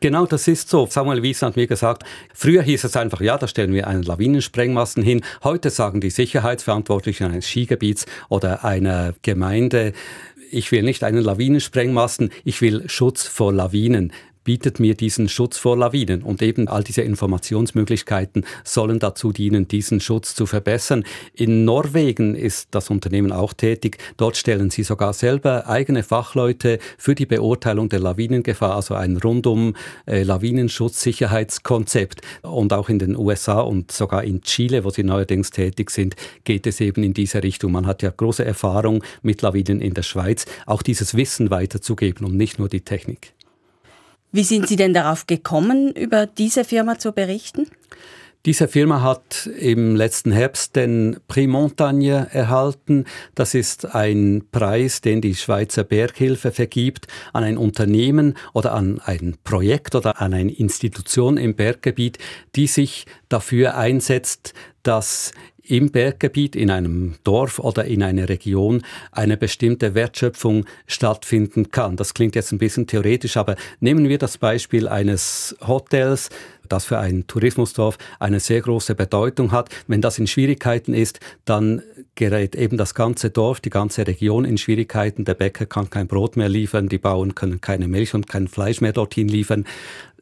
Genau, 0.00 0.26
das 0.26 0.48
ist 0.48 0.68
so. 0.68 0.86
Samuel 0.86 1.22
Wies 1.22 1.42
hat 1.42 1.56
mir 1.56 1.66
gesagt, 1.66 2.04
früher 2.34 2.62
hieß 2.62 2.84
es 2.84 2.96
einfach, 2.96 3.20
ja, 3.20 3.38
da 3.38 3.46
stellen 3.46 3.72
wir 3.72 3.86
einen 3.86 4.02
Lawinensprengmasten 4.02 5.02
hin. 5.02 5.22
Heute 5.44 5.70
sagen 5.70 6.00
die 6.00 6.10
Sicherheitsverantwortlichen 6.10 7.26
eines 7.26 7.46
Skigebiets 7.46 8.06
oder 8.28 8.64
einer 8.64 9.14
Gemeinde, 9.22 9.92
ich 10.50 10.72
will 10.72 10.82
nicht 10.82 11.04
einen 11.04 11.22
Lawinensprengmasten, 11.22 12.30
ich 12.44 12.60
will 12.60 12.88
Schutz 12.88 13.26
vor 13.26 13.52
Lawinen 13.52 14.12
bietet 14.44 14.80
mir 14.80 14.94
diesen 14.94 15.28
Schutz 15.28 15.58
vor 15.58 15.76
Lawinen. 15.76 16.22
Und 16.22 16.42
eben 16.42 16.68
all 16.68 16.82
diese 16.82 17.02
Informationsmöglichkeiten 17.02 18.44
sollen 18.64 18.98
dazu 18.98 19.32
dienen, 19.32 19.68
diesen 19.68 20.00
Schutz 20.00 20.34
zu 20.34 20.46
verbessern. 20.46 21.04
In 21.34 21.64
Norwegen 21.64 22.34
ist 22.34 22.68
das 22.72 22.90
Unternehmen 22.90 23.32
auch 23.32 23.52
tätig. 23.52 23.98
Dort 24.16 24.36
stellen 24.36 24.70
sie 24.70 24.82
sogar 24.82 25.12
selber 25.12 25.68
eigene 25.68 26.02
Fachleute 26.02 26.78
für 26.98 27.14
die 27.14 27.26
Beurteilung 27.26 27.88
der 27.88 28.00
Lawinengefahr, 28.00 28.76
also 28.76 28.94
ein 28.94 29.16
rundum 29.16 29.74
äh, 30.06 30.22
Lawinenschutzsicherheitskonzept. 30.22 32.22
Und 32.42 32.72
auch 32.72 32.88
in 32.88 32.98
den 32.98 33.16
USA 33.16 33.60
und 33.60 33.92
sogar 33.92 34.24
in 34.24 34.42
Chile, 34.42 34.84
wo 34.84 34.90
sie 34.90 35.04
neuerdings 35.04 35.50
tätig 35.50 35.90
sind, 35.90 36.16
geht 36.44 36.66
es 36.66 36.80
eben 36.80 37.02
in 37.02 37.14
diese 37.14 37.42
Richtung. 37.42 37.72
Man 37.72 37.86
hat 37.86 38.02
ja 38.02 38.10
große 38.10 38.44
Erfahrung 38.44 39.04
mit 39.22 39.42
Lawinen 39.42 39.80
in 39.80 39.94
der 39.94 40.02
Schweiz, 40.02 40.46
auch 40.66 40.82
dieses 40.82 41.16
Wissen 41.16 41.50
weiterzugeben 41.50 42.26
und 42.26 42.36
nicht 42.36 42.58
nur 42.58 42.68
die 42.68 42.80
Technik. 42.80 43.32
Wie 44.32 44.44
sind 44.44 44.68
Sie 44.68 44.76
denn 44.76 44.94
darauf 44.94 45.26
gekommen, 45.26 45.92
über 45.92 46.26
diese 46.26 46.64
Firma 46.64 46.98
zu 46.98 47.12
berichten? 47.12 47.66
Diese 48.46 48.68
Firma 48.68 49.02
hat 49.02 49.50
im 49.58 49.96
letzten 49.96 50.32
Herbst 50.32 50.74
den 50.74 51.18
Prix 51.28 51.46
Montagne 51.46 52.26
erhalten. 52.32 53.04
Das 53.34 53.52
ist 53.52 53.94
ein 53.94 54.44
Preis, 54.50 55.02
den 55.02 55.20
die 55.20 55.34
Schweizer 55.34 55.84
Berghilfe 55.84 56.50
vergibt 56.50 57.06
an 57.34 57.44
ein 57.44 57.58
Unternehmen 57.58 58.38
oder 58.54 58.72
an 58.72 58.98
ein 59.04 59.36
Projekt 59.44 59.94
oder 59.94 60.22
an 60.22 60.32
eine 60.32 60.52
Institution 60.52 61.36
im 61.36 61.54
Berggebiet, 61.54 62.16
die 62.56 62.66
sich 62.66 63.04
dafür 63.28 63.76
einsetzt, 63.76 64.54
dass 64.82 65.32
im 65.62 65.90
Berggebiet, 65.90 66.56
in 66.56 66.70
einem 66.70 67.14
Dorf 67.24 67.58
oder 67.58 67.84
in 67.84 68.02
einer 68.02 68.28
Region 68.28 68.82
eine 69.12 69.36
bestimmte 69.36 69.94
Wertschöpfung 69.94 70.66
stattfinden 70.86 71.70
kann. 71.70 71.96
Das 71.96 72.14
klingt 72.14 72.34
jetzt 72.34 72.52
ein 72.52 72.58
bisschen 72.58 72.86
theoretisch, 72.86 73.36
aber 73.36 73.56
nehmen 73.80 74.08
wir 74.08 74.18
das 74.18 74.38
Beispiel 74.38 74.88
eines 74.88 75.56
Hotels, 75.66 76.30
das 76.68 76.84
für 76.84 76.98
ein 76.98 77.26
Tourismusdorf 77.26 77.98
eine 78.18 78.40
sehr 78.40 78.60
große 78.60 78.94
Bedeutung 78.94 79.52
hat. 79.52 79.68
Wenn 79.86 80.00
das 80.00 80.18
in 80.18 80.26
Schwierigkeiten 80.26 80.94
ist, 80.94 81.20
dann 81.44 81.82
gerät 82.14 82.54
eben 82.54 82.76
das 82.76 82.94
ganze 82.94 83.30
Dorf, 83.30 83.60
die 83.60 83.70
ganze 83.70 84.06
Region 84.06 84.44
in 84.44 84.58
Schwierigkeiten. 84.58 85.24
Der 85.24 85.34
Bäcker 85.34 85.66
kann 85.66 85.90
kein 85.90 86.06
Brot 86.06 86.36
mehr 86.36 86.48
liefern, 86.48 86.88
die 86.88 86.98
Bauern 86.98 87.34
können 87.34 87.60
keine 87.60 87.88
Milch 87.88 88.14
und 88.14 88.28
kein 88.28 88.48
Fleisch 88.48 88.80
mehr 88.80 88.92
dorthin 88.92 89.28
liefern 89.28 89.64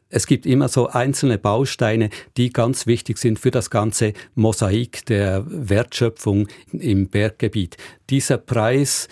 es 0.09 0.25
gibt 0.25 0.45
immer 0.45 0.67
so 0.67 0.87
einzelne 0.87 1.37
Bausteine, 1.37 2.09
die 2.35 2.51
ganz 2.51 2.87
wichtig 2.87 3.19
sind 3.19 3.39
für 3.39 3.51
das 3.51 3.69
ganze 3.69 4.13
Mosaik 4.35 5.05
der 5.05 5.43
Wertschöpfung 5.47 6.47
im 6.71 7.07
Berggebiet. 7.07 7.77
Dieser 8.09 8.37
Preis 8.37 9.07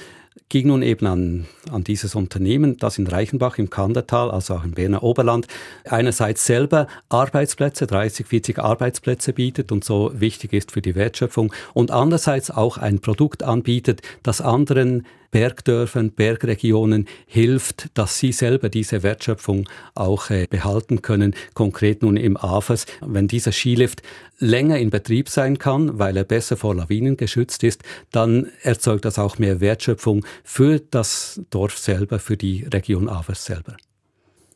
ging 0.49 0.67
nun 0.67 0.81
eben 0.81 1.05
an, 1.05 1.45
an 1.71 1.83
dieses 1.83 2.15
Unternehmen, 2.15 2.77
das 2.77 2.97
in 2.97 3.05
Reichenbach 3.05 3.57
im 3.57 3.69
Kandertal, 3.69 4.31
also 4.31 4.55
auch 4.55 4.63
im 4.63 4.71
Berner 4.71 5.03
Oberland, 5.03 5.47
einerseits 5.85 6.45
selber 6.45 6.87
Arbeitsplätze, 7.09 7.85
30, 7.85 8.25
40 8.25 8.59
Arbeitsplätze 8.59 9.33
bietet 9.33 9.71
und 9.71 9.83
so 9.83 10.11
wichtig 10.15 10.53
ist 10.53 10.71
für 10.71 10.81
die 10.81 10.95
Wertschöpfung 10.95 11.53
und 11.73 11.91
andererseits 11.91 12.49
auch 12.49 12.77
ein 12.77 12.99
Produkt 12.99 13.43
anbietet, 13.43 14.01
das 14.23 14.39
anderen 14.39 15.05
Bergdörfern, 15.31 16.12
Bergregionen 16.12 17.07
hilft, 17.25 17.89
dass 17.93 18.17
sie 18.17 18.31
selber 18.31 18.69
diese 18.69 19.03
Wertschöpfung 19.03 19.67
auch 19.96 20.29
äh, 20.29 20.48
behalten 20.50 21.01
können. 21.01 21.36
Konkret 21.53 22.01
nun 22.01 22.17
im 22.17 22.38
AFAS, 22.38 22.86
wenn 23.01 23.27
dieser 23.27 23.51
Skilift 23.51 24.01
länger 24.39 24.77
in 24.77 24.89
Betrieb 24.89 25.29
sein 25.29 25.57
kann, 25.57 26.00
weil 26.00 26.17
er 26.17 26.24
besser 26.24 26.57
vor 26.57 26.75
Lawinen 26.75 27.17
geschützt 27.17 27.63
ist, 27.63 27.84
dann 28.12 28.48
erzeugt 28.62 29.05
das 29.05 29.19
auch 29.19 29.38
mehr 29.38 29.60
Wertschöpfung 29.62 30.25
für 30.43 30.79
das 30.79 31.41
Dorf 31.50 31.77
selber, 31.77 32.19
für 32.19 32.38
die 32.38 32.65
Region 32.72 33.10
AFAS 33.10 33.46
selber. 33.46 33.77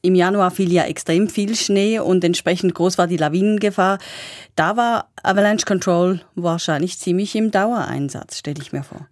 Im 0.04 0.16
Januar 0.16 0.50
fiel 0.50 0.72
ja 0.72 0.84
extrem 0.86 1.30
viel 1.30 1.56
Schnee 1.56 2.00
und 2.00 2.24
entsprechend 2.24 2.74
groß 2.74 2.98
war 2.98 3.06
die 3.06 3.18
Lawinengefahr. 3.18 4.00
Da 4.56 4.76
war 4.76 5.10
Avalanche 5.22 5.66
Control 5.66 6.22
wahrscheinlich 6.34 6.98
ziemlich 6.98 7.36
im 7.36 7.52
Dauereinsatz, 7.52 8.40
stelle 8.40 8.62
ich 8.62 8.72
mir 8.72 8.84
vor. 8.84 9.08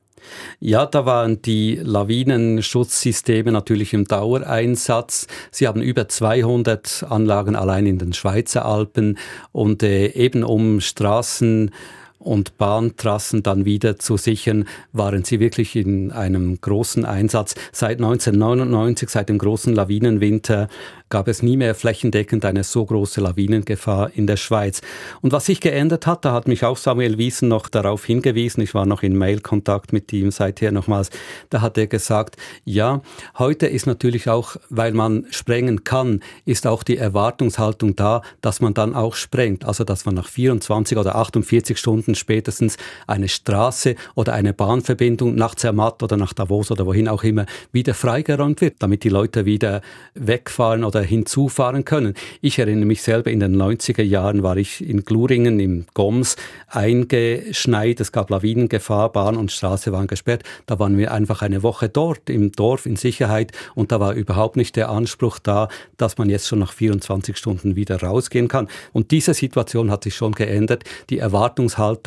Ja, 0.59 0.85
da 0.85 1.05
waren 1.05 1.41
die 1.41 1.75
Lawinenschutzsysteme 1.75 3.51
natürlich 3.51 3.93
im 3.93 4.05
Dauereinsatz. 4.05 5.27
Sie 5.51 5.67
haben 5.67 5.81
über 5.81 6.07
200 6.07 7.05
Anlagen 7.09 7.55
allein 7.55 7.85
in 7.85 7.97
den 7.97 8.13
Schweizer 8.13 8.65
Alpen 8.65 9.17
und 9.51 9.83
äh, 9.83 10.07
eben 10.07 10.43
um 10.43 10.81
Straßen 10.81 11.71
und 12.19 12.57
Bahntrassen 12.57 13.43
dann 13.43 13.65
wieder 13.65 13.97
zu 13.97 14.17
sichern, 14.17 14.65
waren 14.91 15.23
sie 15.23 15.39
wirklich 15.39 15.75
in 15.75 16.11
einem 16.11 16.59
großen 16.59 17.05
Einsatz. 17.05 17.55
Seit 17.71 17.97
1999, 17.97 19.09
seit 19.09 19.29
dem 19.29 19.37
großen 19.37 19.73
Lawinenwinter, 19.73 20.67
gab 21.09 21.27
es 21.27 21.41
nie 21.41 21.57
mehr 21.57 21.75
flächendeckend 21.75 22.45
eine 22.45 22.63
so 22.63 22.85
große 22.85 23.19
Lawinengefahr 23.19 24.11
in 24.13 24.27
der 24.27 24.37
Schweiz. 24.37 24.81
Und 25.21 25.31
was 25.31 25.47
sich 25.47 25.59
geändert 25.59 26.05
hat, 26.05 26.23
da 26.23 26.33
hat 26.33 26.47
mich 26.47 26.63
auch 26.63 26.77
Samuel 26.77 27.17
Wiesen 27.17 27.49
noch 27.49 27.67
darauf 27.67 28.05
hingewiesen, 28.05 28.61
ich 28.61 28.73
war 28.73 28.85
noch 28.85 29.01
in 29.01 29.17
Mailkontakt 29.17 29.91
mit 29.91 30.13
ihm 30.13 30.31
seither 30.31 30.71
nochmals, 30.71 31.09
da 31.49 31.61
hat 31.61 31.77
er 31.77 31.87
gesagt, 31.87 32.37
ja, 32.63 33.01
heute 33.37 33.65
ist 33.65 33.87
natürlich 33.87 34.29
auch, 34.29 34.55
weil 34.69 34.93
man 34.93 35.25
sprengen 35.31 35.83
kann, 35.83 36.21
ist 36.45 36.67
auch 36.67 36.83
die 36.83 36.97
Erwartungshaltung 36.97 37.95
da, 37.95 38.21
dass 38.41 38.61
man 38.61 38.73
dann 38.73 38.93
auch 38.93 39.15
sprengt, 39.15 39.65
also 39.65 39.83
dass 39.83 40.05
man 40.05 40.15
nach 40.15 40.27
24 40.27 40.97
oder 40.97 41.15
48 41.15 41.77
Stunden 41.77 42.08
spätestens 42.15 42.77
eine 43.07 43.27
Straße 43.27 43.95
oder 44.15 44.33
eine 44.33 44.53
Bahnverbindung 44.53 45.35
nach 45.35 45.55
Zermatt 45.55 46.01
oder 46.03 46.17
nach 46.17 46.33
Davos 46.33 46.71
oder 46.71 46.85
wohin 46.85 47.07
auch 47.07 47.23
immer 47.23 47.45
wieder 47.71 47.93
freigeräumt 47.93 48.61
wird, 48.61 48.75
damit 48.79 49.03
die 49.03 49.09
Leute 49.09 49.45
wieder 49.45 49.81
wegfahren 50.13 50.83
oder 50.83 51.01
hinzufahren 51.01 51.85
können. 51.85 52.13
Ich 52.41 52.59
erinnere 52.59 52.85
mich 52.85 53.01
selber, 53.01 53.31
in 53.31 53.39
den 53.39 53.55
90er 53.55 54.03
Jahren 54.03 54.43
war 54.43 54.57
ich 54.57 54.87
in 54.87 55.03
Gluringen 55.05 55.59
im 55.59 55.85
Goms 55.93 56.35
eingeschneit. 56.67 57.99
Es 57.99 58.11
gab 58.11 58.29
Lawinengefahr, 58.29 59.11
Bahn 59.11 59.37
und 59.37 59.51
Straße 59.51 59.91
waren 59.91 60.07
gesperrt. 60.07 60.43
Da 60.65 60.79
waren 60.79 60.97
wir 60.97 61.11
einfach 61.11 61.41
eine 61.41 61.63
Woche 61.63 61.89
dort 61.89 62.29
im 62.29 62.51
Dorf 62.51 62.85
in 62.85 62.95
Sicherheit 62.95 63.51
und 63.75 63.91
da 63.91 63.99
war 63.99 64.13
überhaupt 64.13 64.55
nicht 64.55 64.75
der 64.75 64.89
Anspruch 64.89 65.39
da, 65.39 65.67
dass 65.97 66.17
man 66.17 66.29
jetzt 66.29 66.47
schon 66.47 66.59
nach 66.59 66.73
24 66.73 67.37
Stunden 67.37 67.75
wieder 67.75 68.01
rausgehen 68.01 68.47
kann. 68.47 68.67
Und 68.93 69.11
diese 69.11 69.33
Situation 69.33 69.91
hat 69.91 70.03
sich 70.03 70.15
schon 70.15 70.33
geändert. 70.33 70.83
Die 71.09 71.19
Erwartungshaltung, 71.19 71.98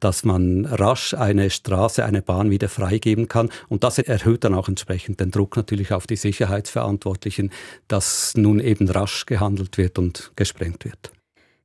dass 0.00 0.24
man 0.24 0.66
rasch 0.66 1.14
eine 1.14 1.50
Straße, 1.50 2.04
eine 2.04 2.22
Bahn 2.22 2.50
wieder 2.50 2.68
freigeben 2.68 3.28
kann 3.28 3.50
und 3.68 3.84
das 3.84 3.98
erhöht 3.98 4.44
dann 4.44 4.54
auch 4.54 4.68
entsprechend 4.68 5.20
den 5.20 5.30
Druck 5.30 5.56
natürlich 5.56 5.92
auf 5.92 6.06
die 6.06 6.16
Sicherheitsverantwortlichen, 6.16 7.50
dass 7.88 8.34
nun 8.36 8.60
eben 8.60 8.88
rasch 8.88 9.26
gehandelt 9.26 9.78
wird 9.78 9.98
und 9.98 10.32
gesprengt 10.36 10.84
wird. 10.84 11.12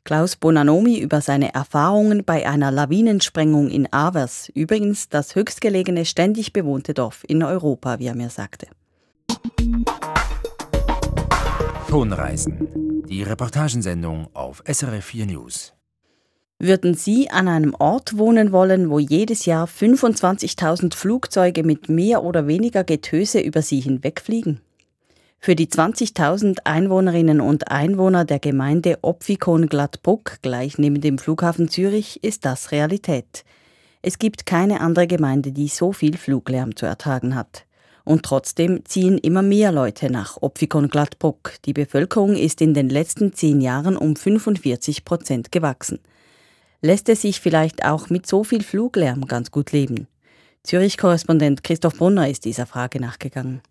Klaus 0.05 0.35
Bonanomi 0.35 0.99
über 0.99 1.19
seine 1.19 1.55
Erfahrungen 1.55 2.23
bei 2.25 2.47
einer 2.47 2.69
Lawinensprengung 2.69 3.69
in 3.69 3.91
Avers, 3.91 4.49
übrigens 4.53 5.09
das 5.09 5.33
höchstgelegene 5.33 6.05
ständig 6.05 6.53
bewohnte 6.53 6.93
Dorf 6.93 7.23
in 7.27 7.41
Europa, 7.41 7.97
wie 7.97 8.05
er 8.05 8.15
mir 8.15 8.29
sagte. 8.29 8.67
Tonreisen. 11.89 13.03
Die 13.07 13.23
Reportagensendung 13.23 14.27
auf 14.33 14.61
SRF 14.67 15.05
4 15.05 15.25
News. 15.27 15.74
Würden 16.65 16.95
Sie 16.95 17.29
an 17.29 17.47
einem 17.47 17.75
Ort 17.77 18.17
wohnen 18.17 18.51
wollen, 18.51 18.89
wo 18.89 18.97
jedes 18.97 19.45
Jahr 19.45 19.67
25.000 19.67 20.95
Flugzeuge 20.95 21.63
mit 21.63 21.89
mehr 21.89 22.23
oder 22.23 22.47
weniger 22.47 22.83
Getöse 22.83 23.39
über 23.39 23.61
Sie 23.61 23.79
hinwegfliegen? 23.79 24.61
Für 25.37 25.55
die 25.55 25.67
20.000 25.67 26.61
Einwohnerinnen 26.63 27.39
und 27.39 27.69
Einwohner 27.69 28.25
der 28.25 28.39
Gemeinde 28.39 28.97
Opfikon-Gladbruck, 29.03 30.39
gleich 30.41 30.79
neben 30.79 31.01
dem 31.01 31.19
Flughafen 31.19 31.69
Zürich, 31.69 32.23
ist 32.23 32.45
das 32.45 32.71
Realität. 32.71 33.45
Es 34.01 34.17
gibt 34.17 34.47
keine 34.47 34.81
andere 34.81 35.05
Gemeinde, 35.05 35.51
die 35.51 35.67
so 35.67 35.91
viel 35.91 36.17
Fluglärm 36.17 36.75
zu 36.75 36.87
ertragen 36.87 37.35
hat. 37.35 37.67
Und 38.05 38.23
trotzdem 38.23 38.83
ziehen 38.85 39.19
immer 39.19 39.43
mehr 39.43 39.71
Leute 39.71 40.11
nach 40.11 40.41
Opfikon-Gladbruck. 40.41 41.57
Die 41.65 41.73
Bevölkerung 41.73 42.35
ist 42.35 42.59
in 42.59 42.73
den 42.73 42.89
letzten 42.89 43.33
zehn 43.33 43.61
Jahren 43.61 43.97
um 43.97 44.15
45 44.15 45.05
Prozent 45.05 45.51
gewachsen. 45.51 45.99
Lässt 46.85 47.09
es 47.09 47.23
sich 47.23 47.39
vielleicht 47.39 47.83
auch 47.83 48.11
mit 48.11 48.27
so 48.27 48.43
viel 48.43 48.61
Fluglärm 48.61 49.25
ganz 49.25 49.49
gut 49.49 49.71
leben? 49.71 50.05
Zürich-Korrespondent 50.61 51.63
Christoph 51.63 51.97
Brunner 51.97 52.29
ist 52.29 52.45
dieser 52.45 52.67
Frage 52.67 52.99
nachgegangen. 53.01 53.61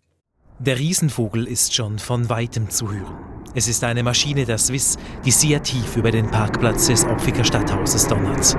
Der 0.59 0.77
Riesenvogel 0.77 1.47
ist 1.47 1.73
schon 1.73 1.97
von 1.97 2.27
weitem 2.27 2.69
zu 2.69 2.91
hören. 2.91 3.15
Es 3.53 3.69
ist 3.69 3.85
eine 3.85 4.03
Maschine 4.03 4.43
der 4.43 4.57
Swiss, 4.57 4.97
die 5.23 5.31
sehr 5.31 5.63
tief 5.63 5.95
über 5.95 6.11
den 6.11 6.29
Parkplatz 6.29 6.87
des 6.87 7.05
Opfiker 7.05 7.45
Stadthauses 7.45 8.05
donnert. 8.05 8.57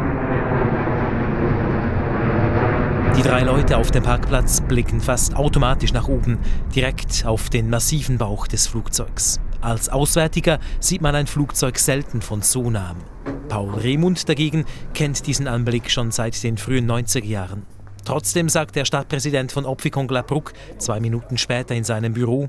Die 3.19 3.23
drei 3.23 3.43
Leute 3.43 3.77
auf 3.77 3.91
dem 3.91 4.05
Parkplatz 4.05 4.63
blicken 4.63 5.03
fast 5.03 5.37
automatisch 5.37 5.93
nach 5.93 6.09
oben, 6.09 6.39
direkt 6.75 7.27
auf 7.27 7.51
den 7.51 7.69
massiven 7.69 8.17
Bauch 8.17 8.47
des 8.47 8.67
Flugzeugs. 8.67 9.39
Als 9.61 9.89
Auswärtiger 9.89 10.59
sieht 10.81 11.01
man 11.01 11.15
ein 11.15 11.27
Flugzeug 11.27 11.79
selten 11.79 12.23
von 12.23 12.43
so 12.43 12.71
nahem. 12.71 12.99
Paul 13.49 13.75
Remund 13.75 14.29
dagegen 14.29 14.65
kennt 14.95 15.27
diesen 15.27 15.49
Anblick 15.49 15.91
schon 15.91 16.11
seit 16.11 16.43
den 16.43 16.59
frühen 16.59 16.91
90er 16.91 17.25
Jahren. 17.25 17.63
Trotzdem 18.05 18.49
sagt 18.49 18.77
der 18.77 18.85
Stadtpräsident 18.85 19.51
von 19.51 19.65
Opfikon 19.65 20.07
Glabruck 20.07 20.53
zwei 20.79 21.01
Minuten 21.01 21.39
später 21.39 21.75
in 21.75 21.85
seinem 21.85 22.13
Büro, 22.13 22.49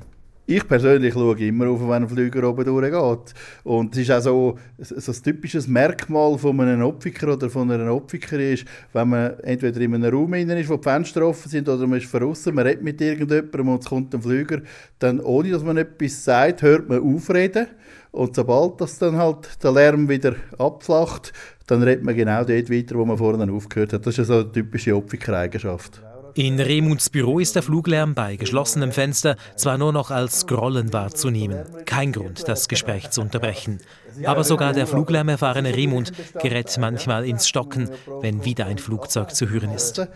ich 0.50 0.66
persönlich 0.66 1.12
schaue 1.12 1.38
immer 1.40 1.68
auf, 1.68 1.82
wenn 1.82 2.04
ein 2.04 2.08
Flüger 2.08 2.48
oben 2.48 2.64
durchgeht. 2.64 3.34
Und 3.64 3.92
es 3.92 4.00
ist 4.00 4.10
auch 4.10 4.20
so, 4.20 4.58
so 4.78 5.12
ein 5.12 5.22
typisches 5.22 5.68
Merkmal 5.68 6.38
von 6.38 6.58
einem 6.58 6.82
Opfiker 6.82 7.34
oder 7.34 7.50
von 7.50 7.70
einer 7.70 7.92
Opfikerin 7.94 8.54
ist, 8.54 8.64
wenn 8.94 9.10
man 9.10 9.38
entweder 9.40 9.78
in 9.78 9.94
einem 9.94 10.10
Raum 10.10 10.32
ist, 10.32 10.70
wo 10.70 10.76
die 10.78 10.82
Fenster 10.82 11.26
offen 11.26 11.50
sind, 11.50 11.68
oder 11.68 11.86
man 11.86 11.98
ist 11.98 12.10
draußen, 12.10 12.54
man 12.54 12.66
redet 12.66 12.82
mit 12.82 12.98
irgendjemandem 12.98 13.68
und 13.68 13.80
es 13.80 13.86
kommt 13.90 14.14
ein 14.14 14.22
Flüger, 14.22 14.62
dann 14.98 15.20
ohne 15.20 15.50
dass 15.50 15.62
man 15.62 15.76
etwas 15.76 16.24
sagt, 16.24 16.62
hört 16.62 16.88
man 16.88 17.02
aufreden. 17.02 17.66
Und 18.10 18.34
sobald 18.34 18.80
das 18.80 18.98
dann 18.98 19.18
halt 19.18 19.62
der 19.62 19.72
Lärm 19.72 20.08
wieder 20.08 20.34
abflacht, 20.56 21.34
dann 21.66 21.82
redet 21.82 22.04
man 22.04 22.16
genau 22.16 22.42
dort 22.42 22.70
weiter, 22.70 22.94
wo 22.94 23.04
man 23.04 23.18
vorhin 23.18 23.50
aufgehört 23.50 23.92
hat. 23.92 24.06
Das 24.06 24.16
ist 24.16 24.26
so 24.26 24.32
eine 24.32 24.50
typische 24.50 24.96
Opfikereigenschaft. 24.96 26.00
In 26.34 26.60
Remunds 26.60 27.10
Büro 27.10 27.38
ist 27.38 27.54
der 27.56 27.62
Fluglärm 27.62 28.14
bei 28.14 28.36
geschlossenem 28.36 28.92
Fenster 28.92 29.36
zwar 29.56 29.78
nur 29.78 29.92
noch 29.92 30.10
als 30.10 30.46
Grollen 30.46 30.92
wahrzunehmen. 30.92 31.64
Kein 31.84 32.12
Grund, 32.12 32.48
das 32.48 32.68
Gespräch 32.68 33.10
zu 33.10 33.20
unterbrechen. 33.20 33.80
Aber 34.24 34.44
sogar 34.44 34.72
der 34.72 34.86
fluglärmerfahrene 34.86 35.74
Remund 35.74 36.12
gerät 36.40 36.76
manchmal 36.78 37.24
ins 37.24 37.48
Stocken, 37.48 37.90
wenn 38.20 38.44
wieder 38.44 38.66
ein 38.66 38.78
Flugzeug 38.78 39.34
zu 39.34 39.48
hören 39.48 39.72
ist. 39.72 40.06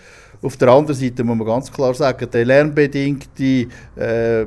Auf 0.43 0.57
der 0.57 0.69
anderen 0.69 0.97
Seite 0.97 1.25
muss 1.25 1.37
man 1.37 1.47
ganz 1.47 1.73
klar 1.73 1.95
sagen, 1.95 2.29
der 2.31 2.45
lärmbedingte 2.45 3.69
äh, 3.97 4.47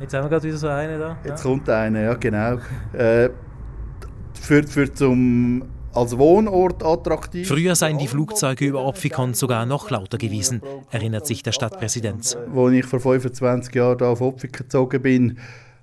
Jetzt 0.00 0.14
haben 0.14 0.24
wir 0.24 0.30
gerade 0.30 0.48
wieder 0.48 0.56
so 0.56 0.68
eine 0.68 0.98
da. 0.98 1.18
Jetzt 1.24 1.42
kommt 1.42 1.68
eine, 1.68 2.04
ja 2.04 2.14
genau. 2.14 2.58
Äh, 2.94 3.28
führt, 4.40 4.70
führt 4.70 4.96
zum 4.96 5.62
als 5.94 6.16
Wohnort 6.16 6.84
attraktiv. 6.84 7.48
Früher 7.48 7.74
seien 7.74 7.98
die 7.98 8.06
Flugzeuge 8.06 8.66
über 8.66 8.84
Opfikon 8.84 9.34
sogar 9.34 9.66
noch 9.66 9.90
lauter 9.90 10.18
gewesen, 10.18 10.62
erinnert 10.90 11.26
sich 11.26 11.42
der 11.42 11.52
Stadtpräsident. 11.52 12.36
Als 12.54 12.72
ich 12.72 12.86
vor 12.86 13.00
25 13.00 13.74
Jahren 13.74 13.98
hier 13.98 14.08
auf 14.08 14.20
Opfikon 14.20 14.58
gezogen 14.58 15.02
bin, 15.02 15.38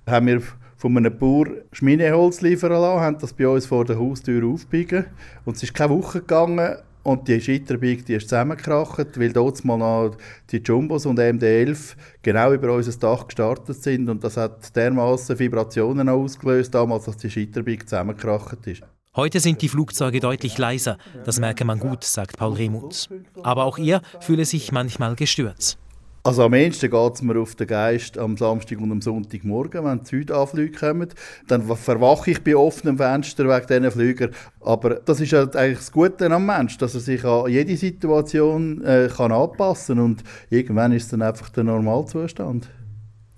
haben 0.06 0.26
wir 0.26 0.42
von 0.76 0.96
einem 0.96 1.16
Bauer 1.18 1.46
Schmineholz 1.72 2.40
liefern 2.40 2.72
lassen, 2.72 3.00
haben 3.00 3.18
das 3.18 3.32
bei 3.32 3.48
uns 3.48 3.66
vor 3.66 3.84
der 3.84 3.98
Haustür 3.98 4.46
aufgebiegen. 4.46 5.06
Und 5.44 5.56
es 5.56 5.64
ist 5.64 5.74
keine 5.74 5.90
Woche 5.90 6.20
gegangen 6.20 6.76
und 7.02 7.26
die 7.26 7.40
Scheiterbeig 7.40 8.04
die 8.04 8.14
ist 8.14 8.28
zusammengekracht, 8.28 9.18
weil 9.18 9.32
dort 9.32 9.64
mal 9.64 9.78
noch 9.78 10.16
die 10.50 10.58
Jumbos 10.58 11.06
und 11.06 11.18
MD-11 11.18 11.96
genau 12.22 12.52
über 12.52 12.74
unser 12.74 12.98
Dach 12.98 13.26
gestartet 13.26 13.82
sind. 13.82 14.08
Und 14.08 14.22
das 14.22 14.36
hat 14.36 14.74
dermaßen 14.76 15.38
Vibrationen 15.38 16.08
ausgelöst, 16.08 16.74
damals, 16.74 17.06
dass 17.06 17.16
die 17.16 17.30
Scheiterbeig 17.30 17.88
zusammengekracht 17.88 18.66
ist. 18.66 18.82
Heute 19.18 19.40
sind 19.40 19.60
die 19.62 19.68
Flugzeuge 19.68 20.20
deutlich 20.20 20.58
leiser, 20.58 20.96
das 21.24 21.40
merke 21.40 21.64
man 21.64 21.80
gut, 21.80 22.04
sagt 22.04 22.36
Paul 22.36 22.52
Remuth. 22.52 23.08
Aber 23.42 23.64
auch 23.64 23.76
er 23.76 24.00
fühle 24.20 24.44
sich 24.44 24.70
manchmal 24.70 25.16
gestört. 25.16 25.76
Also 26.22 26.44
am 26.44 26.54
ehesten 26.54 26.88
geht 26.88 27.14
es 27.14 27.22
mir 27.22 27.36
auf 27.36 27.56
den 27.56 27.66
Geist 27.66 28.16
am 28.16 28.36
Samstag 28.36 28.78
und 28.78 28.92
am 28.92 29.00
Sonntagmorgen, 29.00 29.84
wenn 29.84 30.04
die 30.04 30.06
Südanflüge 30.06 30.78
kommen. 30.78 31.08
Dann 31.48 31.62
verwache 31.62 32.30
ich 32.30 32.44
bei 32.44 32.54
offenem 32.54 32.98
Fenster 32.98 33.48
wegen 33.48 33.66
diesen 33.66 33.90
Flügern. 33.90 34.30
Aber 34.60 34.94
das 34.94 35.18
ist 35.20 35.32
halt 35.32 35.56
eigentlich 35.56 35.78
das 35.78 35.90
Gute 35.90 36.30
am 36.30 36.46
Mensch, 36.46 36.78
dass 36.78 36.94
er 36.94 37.00
sich 37.00 37.24
an 37.24 37.50
jede 37.50 37.76
Situation 37.76 38.84
äh, 38.84 39.08
kann 39.08 39.32
anpassen 39.32 39.96
kann. 39.96 40.04
Und 40.04 40.22
irgendwann 40.48 40.92
ist 40.92 41.04
es 41.04 41.08
dann 41.08 41.22
einfach 41.22 41.48
der 41.48 41.64
Normalzustand. 41.64 42.68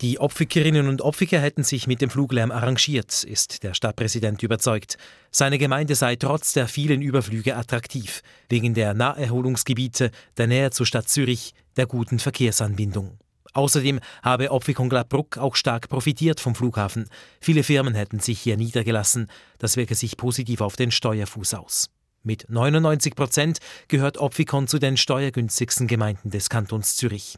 Die 0.00 0.18
Opfikerinnen 0.18 0.88
und 0.88 1.02
Opfiker 1.02 1.38
hätten 1.40 1.62
sich 1.62 1.86
mit 1.86 2.00
dem 2.00 2.08
Fluglärm 2.08 2.50
arrangiert, 2.50 3.22
ist 3.22 3.62
der 3.62 3.74
Stadtpräsident 3.74 4.42
überzeugt. 4.42 4.96
Seine 5.30 5.58
Gemeinde 5.58 5.94
sei 5.94 6.16
trotz 6.16 6.54
der 6.54 6.68
vielen 6.68 7.02
Überflüge 7.02 7.54
attraktiv, 7.54 8.22
wegen 8.48 8.72
der 8.72 8.94
Naherholungsgebiete, 8.94 10.10
der 10.38 10.46
Nähe 10.46 10.70
zur 10.70 10.86
Stadt 10.86 11.10
Zürich, 11.10 11.52
der 11.76 11.84
guten 11.84 12.18
Verkehrsanbindung. 12.18 13.18
Außerdem 13.52 14.00
habe 14.22 14.52
Opfikon 14.52 14.88
Gladbruck 14.88 15.36
auch 15.36 15.54
stark 15.54 15.90
profitiert 15.90 16.40
vom 16.40 16.54
Flughafen. 16.54 17.06
Viele 17.38 17.62
Firmen 17.62 17.94
hätten 17.94 18.20
sich 18.20 18.40
hier 18.40 18.56
niedergelassen. 18.56 19.26
Das 19.58 19.76
wirke 19.76 19.96
sich 19.96 20.16
positiv 20.16 20.62
auf 20.62 20.76
den 20.76 20.92
Steuerfuß 20.92 21.52
aus. 21.54 21.90
Mit 22.22 22.48
99 22.48 23.14
Prozent 23.14 23.58
gehört 23.88 24.16
Opfikon 24.16 24.66
zu 24.66 24.78
den 24.78 24.96
steuergünstigsten 24.96 25.86
Gemeinden 25.86 26.30
des 26.30 26.48
Kantons 26.48 26.96
Zürich. 26.96 27.36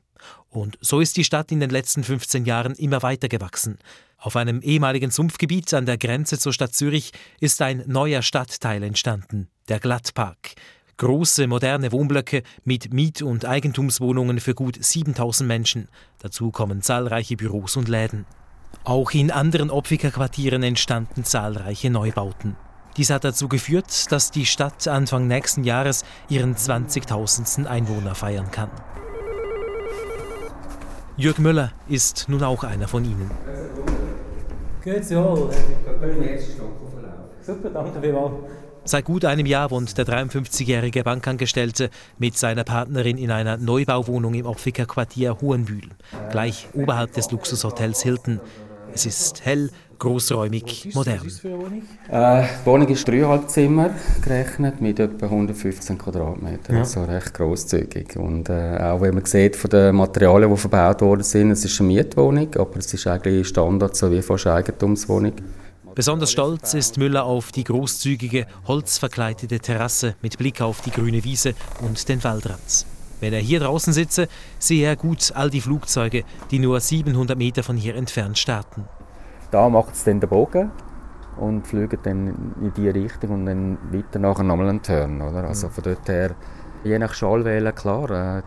Und 0.50 0.78
so 0.80 1.00
ist 1.00 1.16
die 1.16 1.24
Stadt 1.24 1.50
in 1.52 1.60
den 1.60 1.70
letzten 1.70 2.04
15 2.04 2.44
Jahren 2.44 2.74
immer 2.74 3.02
weiter 3.02 3.28
gewachsen. 3.28 3.78
Auf 4.18 4.36
einem 4.36 4.60
ehemaligen 4.62 5.10
Sumpfgebiet 5.10 5.74
an 5.74 5.86
der 5.86 5.98
Grenze 5.98 6.38
zur 6.38 6.52
Stadt 6.52 6.74
Zürich 6.74 7.12
ist 7.40 7.60
ein 7.62 7.82
neuer 7.86 8.22
Stadtteil 8.22 8.82
entstanden, 8.82 9.48
der 9.68 9.80
Glattpark. 9.80 10.54
Große 10.98 11.46
moderne 11.46 11.90
Wohnblöcke 11.90 12.42
mit 12.64 12.92
Miet- 12.92 13.22
und 13.22 13.44
Eigentumswohnungen 13.44 14.38
für 14.38 14.54
gut 14.54 14.76
7000 14.82 15.48
Menschen. 15.48 15.88
Dazu 16.18 16.50
kommen 16.50 16.82
zahlreiche 16.82 17.36
Büros 17.36 17.76
und 17.76 17.88
Läden. 17.88 18.26
Auch 18.84 19.10
in 19.12 19.30
anderen 19.30 19.70
Opfiker 19.70 20.10
Quartieren 20.10 20.62
entstanden 20.62 21.24
zahlreiche 21.24 21.90
Neubauten. 21.90 22.56
Dies 22.96 23.10
hat 23.10 23.24
dazu 23.24 23.48
geführt, 23.48 24.12
dass 24.12 24.30
die 24.30 24.46
Stadt 24.46 24.86
Anfang 24.86 25.26
nächsten 25.26 25.64
Jahres 25.64 26.04
ihren 26.28 26.54
20.000. 26.54 27.66
Einwohner 27.66 28.14
feiern 28.14 28.50
kann. 28.50 28.70
Jörg 31.16 31.38
Müller 31.38 31.72
ist 31.88 32.26
nun 32.28 32.42
auch 32.42 32.64
einer 32.64 32.88
von 32.88 33.04
ihnen. 33.04 33.30
Geht's 34.82 35.10
wohl? 35.10 35.50
Super, 37.42 37.70
danke 37.70 38.00
vielmals. 38.00 38.32
Seit 38.84 39.04
gut 39.04 39.24
einem 39.24 39.46
Jahr 39.46 39.70
wohnt 39.70 39.96
der 39.96 40.06
53-jährige 40.06 41.04
Bankangestellte 41.04 41.90
mit 42.18 42.36
seiner 42.36 42.64
Partnerin 42.64 43.16
in 43.16 43.30
einer 43.30 43.56
Neubauwohnung 43.56 44.34
im 44.34 44.46
Opfiker 44.46 44.86
Quartier 44.86 45.40
Hohenbühl, 45.40 45.90
gleich 46.30 46.68
oberhalb 46.72 47.12
des 47.12 47.30
Luxushotels 47.30 48.02
Hilton. 48.02 48.40
Es 48.92 49.06
ist 49.06 49.44
hell, 49.44 49.70
großräumig, 50.02 50.88
modern. 50.94 51.20
Äh, 52.10 52.42
die 52.42 52.66
Wohnung 52.66 52.88
ist 52.88 53.06
dreieinhalb 53.06 53.48
Zimmer 53.48 53.90
gerechnet 54.20 54.80
mit 54.80 54.98
etwa 54.98 55.26
115 55.26 55.96
Quadratmetern, 55.96 56.74
ja. 56.74 56.82
also 56.82 57.04
recht 57.04 57.32
großzügig. 57.32 58.16
Und 58.16 58.48
äh, 58.48 58.78
auch 58.78 59.00
wenn 59.00 59.14
man 59.14 59.24
sieht 59.24 59.54
von 59.54 59.70
den 59.70 59.94
Materialien, 59.94 60.50
die 60.50 60.56
verbaut 60.56 61.00
worden 61.02 61.22
sind, 61.22 61.52
es 61.52 61.64
ist 61.64 61.80
eine 61.80 61.86
Mietwohnung, 61.86 62.48
aber 62.56 62.76
es 62.78 62.92
ist 62.92 63.06
eigentlich 63.06 63.46
Standard, 63.46 63.94
so 63.94 64.10
wie 64.10 64.22
fast 64.22 64.46
eine 64.48 64.56
Eigentumswohnung. 64.56 65.34
Besonders 65.94 66.32
stolz 66.32 66.74
ist 66.74 66.98
Müller 66.98 67.24
auf 67.24 67.52
die 67.52 67.64
großzügige, 67.64 68.46
holzverkleidete 68.66 69.60
Terrasse 69.60 70.16
mit 70.20 70.36
Blick 70.36 70.60
auf 70.62 70.80
die 70.80 70.90
grüne 70.90 71.22
Wiese 71.22 71.54
und 71.80 72.08
den 72.08 72.24
Waldrand. 72.24 72.86
Wenn 73.20 73.32
er 73.32 73.40
hier 73.40 73.60
draußen 73.60 73.92
sitze, 73.92 74.26
sehe 74.58 74.84
er 74.84 74.96
gut 74.96 75.30
all 75.36 75.48
die 75.48 75.60
Flugzeuge, 75.60 76.24
die 76.50 76.58
nur 76.58 76.80
700 76.80 77.38
Meter 77.38 77.62
von 77.62 77.76
hier 77.76 77.94
entfernt 77.94 78.36
starten. 78.36 78.84
Da 79.52 79.68
macht 79.68 79.92
es 79.92 80.04
dann 80.04 80.18
den 80.18 80.30
Bogen 80.30 80.70
und 81.36 81.66
fliegt 81.66 82.04
dann 82.06 82.54
in 82.60 82.72
die 82.74 82.88
Richtung 82.88 83.30
und 83.30 83.46
dann 83.46 83.78
weiter 83.90 84.18
nachher 84.18 84.42
nochmal 84.42 84.70
einen 84.70 84.82
Turn. 84.82 85.20
Oder? 85.20 85.44
Also 85.44 85.68
von 85.68 85.84
dort 85.84 86.08
her, 86.08 86.30
je 86.84 86.98
nach 86.98 87.12
Schallwelle, 87.12 87.72
klar, 87.72 88.10
äh, 88.10 88.42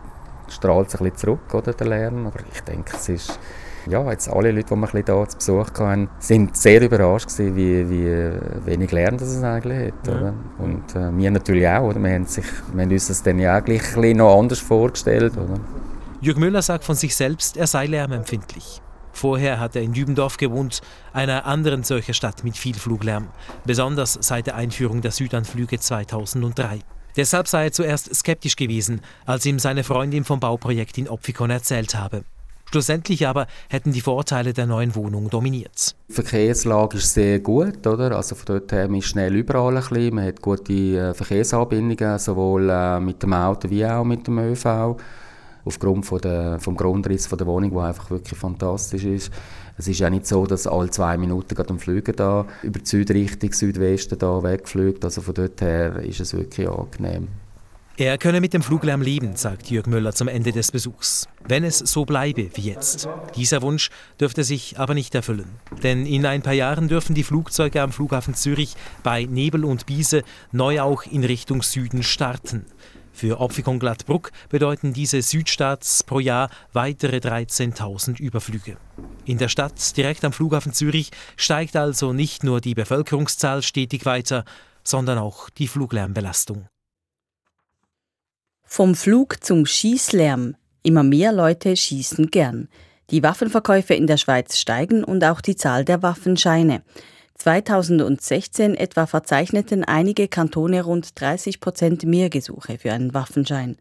strahlt 0.48 0.88
es 0.88 0.96
ein 0.96 1.04
bisschen 1.04 1.16
zurück, 1.16 1.54
oder, 1.54 1.72
der 1.72 1.86
Lärm. 1.86 2.26
Aber 2.26 2.40
ich 2.52 2.60
denke, 2.62 2.96
es 2.96 3.08
ist, 3.08 3.38
ja, 3.86 4.10
jetzt 4.10 4.28
alle 4.28 4.50
Leute, 4.50 4.74
die 4.74 4.80
wir 4.80 4.88
hier 4.88 5.28
zu 5.28 5.36
Besuch 5.36 5.70
hatten, 5.78 6.08
sind 6.18 6.56
sehr 6.56 6.82
überrascht 6.82 7.28
gewesen, 7.28 7.54
wie, 7.54 7.88
wie 7.88 8.66
wenig 8.66 8.90
Lärm 8.90 9.16
das 9.16 9.28
es 9.28 9.44
eigentlich 9.44 9.92
hat. 9.92 10.08
Oder? 10.08 10.34
Und 10.58 10.96
äh, 10.96 11.16
wir 11.16 11.30
natürlich 11.30 11.68
auch. 11.68 11.84
Oder? 11.84 12.00
Wir, 12.00 12.14
haben 12.14 12.26
sich, 12.26 12.46
wir 12.72 12.82
haben 12.82 12.90
uns 12.90 13.06
das 13.06 13.22
dann 13.22 13.38
ja 13.38 13.56
auch 13.56 13.64
gleich 13.64 13.94
noch 14.16 14.36
anders 14.36 14.58
vorgestellt. 14.58 15.36
Oder? 15.36 15.60
Jürg 16.20 16.36
Müller 16.36 16.62
sagt 16.62 16.82
von 16.82 16.96
sich 16.96 17.14
selbst, 17.14 17.56
er 17.56 17.68
sei 17.68 17.86
lärmempfindlich. 17.86 18.82
Vorher 19.16 19.58
hat 19.58 19.74
er 19.74 19.82
in 19.82 19.94
Dübendorf 19.94 20.36
gewohnt, 20.36 20.82
einer 21.14 21.46
anderen 21.46 21.82
Zürcher 21.84 22.12
Stadt 22.12 22.44
mit 22.44 22.54
viel 22.54 22.74
Fluglärm, 22.74 23.28
besonders 23.64 24.18
seit 24.20 24.46
der 24.46 24.56
Einführung 24.56 25.00
der 25.00 25.10
Südanflüge 25.10 25.80
2003. 25.80 26.80
Deshalb 27.16 27.48
sei 27.48 27.64
er 27.64 27.72
zuerst 27.72 28.14
skeptisch 28.14 28.56
gewesen, 28.56 29.00
als 29.24 29.46
ihm 29.46 29.58
seine 29.58 29.84
Freundin 29.84 30.24
vom 30.24 30.38
Bauprojekt 30.38 30.98
in 30.98 31.08
Opfikon 31.08 31.48
erzählt 31.48 31.94
habe. 31.94 32.24
Schlussendlich 32.70 33.26
aber 33.26 33.46
hätten 33.70 33.92
die 33.92 34.02
Vorteile 34.02 34.52
der 34.52 34.66
neuen 34.66 34.94
Wohnung 34.94 35.30
dominiert. 35.30 35.96
Die 36.10 36.12
Verkehrslage 36.12 36.98
ist 36.98 37.14
sehr 37.14 37.38
gut, 37.38 37.86
oder? 37.86 38.14
Also 38.14 38.34
von 38.34 38.44
dort 38.44 38.70
her 38.72 38.90
ist 38.90 39.06
schnell 39.06 39.34
überall 39.34 39.78
ein 39.78 39.82
bisschen. 39.82 40.14
Man 40.14 40.26
hat 40.26 40.42
gute 40.42 40.72
äh, 40.72 41.14
Verkehrsanbindungen, 41.14 42.18
sowohl 42.18 42.68
äh, 42.68 43.00
mit 43.00 43.22
dem 43.22 43.32
Auto 43.32 43.70
wie 43.70 43.86
auch 43.86 44.04
mit 44.04 44.26
dem 44.26 44.38
ÖV. 44.40 44.98
Aufgrund 45.66 46.06
von 46.06 46.20
der, 46.20 46.58
vom 46.60 46.76
Grundriss 46.76 47.26
von 47.26 47.36
der 47.36 47.46
Wohnung, 47.46 47.72
der 47.72 47.82
einfach 47.82 48.10
wirklich 48.10 48.38
fantastisch 48.38 49.04
ist. 49.04 49.32
Es 49.76 49.88
ist 49.88 49.98
ja 49.98 50.08
nicht 50.08 50.26
so, 50.26 50.46
dass 50.46 50.66
alle 50.66 50.90
zwei 50.90 51.18
Minuten 51.18 51.54
gerade 51.54 51.74
ein 51.74 51.78
Flüger 51.78 52.12
da 52.12 52.46
über 52.62 52.78
die 52.78 52.86
Südrichtung, 52.86 53.52
Südwesten 53.52 54.18
da 54.18 54.42
wegfliegt. 54.42 55.04
Also 55.04 55.20
von 55.20 55.34
dort 55.34 55.60
her 55.60 55.96
ist 55.96 56.20
es 56.20 56.34
wirklich 56.34 56.68
angenehm. 56.68 57.28
Er 57.98 58.18
könne 58.18 58.42
mit 58.42 58.52
dem 58.52 58.60
Fluglärm 58.60 59.00
leben, 59.00 59.36
sagt 59.36 59.70
Jörg 59.70 59.86
Müller 59.86 60.12
zum 60.12 60.28
Ende 60.28 60.52
des 60.52 60.70
Besuchs. 60.70 61.28
Wenn 61.48 61.64
es 61.64 61.78
so 61.78 62.04
bleibe 62.04 62.50
wie 62.52 62.60
jetzt. 62.60 63.08
Dieser 63.36 63.62
Wunsch 63.62 63.88
dürfte 64.20 64.44
sich 64.44 64.78
aber 64.78 64.92
nicht 64.92 65.14
erfüllen. 65.14 65.48
Denn 65.82 66.04
in 66.04 66.26
ein 66.26 66.42
paar 66.42 66.52
Jahren 66.52 66.88
dürfen 66.88 67.14
die 67.14 67.22
Flugzeuge 67.22 67.80
am 67.80 67.92
Flughafen 67.92 68.34
Zürich 68.34 68.74
bei 69.02 69.24
Nebel 69.24 69.64
und 69.64 69.86
Biese 69.86 70.24
neu 70.52 70.82
auch 70.82 71.04
in 71.04 71.24
Richtung 71.24 71.62
Süden 71.62 72.02
starten. 72.02 72.66
Für 73.16 73.40
Opfikon 73.40 73.78
Glattbruck 73.78 74.30
bedeuten 74.50 74.92
diese 74.92 75.22
Südstarts 75.22 76.02
pro 76.02 76.20
Jahr 76.20 76.50
weitere 76.74 77.16
13.000 77.16 78.20
Überflüge. 78.20 78.76
In 79.24 79.38
der 79.38 79.48
Stadt 79.48 79.96
direkt 79.96 80.22
am 80.22 80.34
Flughafen 80.34 80.74
Zürich 80.74 81.12
steigt 81.34 81.76
also 81.76 82.12
nicht 82.12 82.44
nur 82.44 82.60
die 82.60 82.74
Bevölkerungszahl 82.74 83.62
stetig 83.62 84.04
weiter, 84.04 84.44
sondern 84.84 85.16
auch 85.16 85.48
die 85.48 85.66
Fluglärmbelastung. 85.66 86.68
Vom 88.64 88.94
Flug 88.94 89.42
zum 89.42 89.64
Schießlärm. 89.64 90.54
Immer 90.82 91.02
mehr 91.02 91.32
Leute 91.32 91.74
schießen 91.74 92.30
gern. 92.30 92.68
Die 93.08 93.22
Waffenverkäufe 93.22 93.94
in 93.94 94.06
der 94.06 94.18
Schweiz 94.18 94.58
steigen 94.58 95.02
und 95.02 95.24
auch 95.24 95.40
die 95.40 95.56
Zahl 95.56 95.86
der 95.86 96.02
Waffenscheine. 96.02 96.82
2016 97.38 98.74
etwa 98.74 99.06
verzeichneten 99.06 99.84
einige 99.84 100.28
Kantone 100.28 100.82
rund 100.82 101.20
30 101.20 101.60
Prozent 101.60 102.04
mehr 102.04 102.30
Gesuche 102.30 102.78
für 102.78 102.92
einen 102.92 103.14
Waffenschein. 103.14 103.76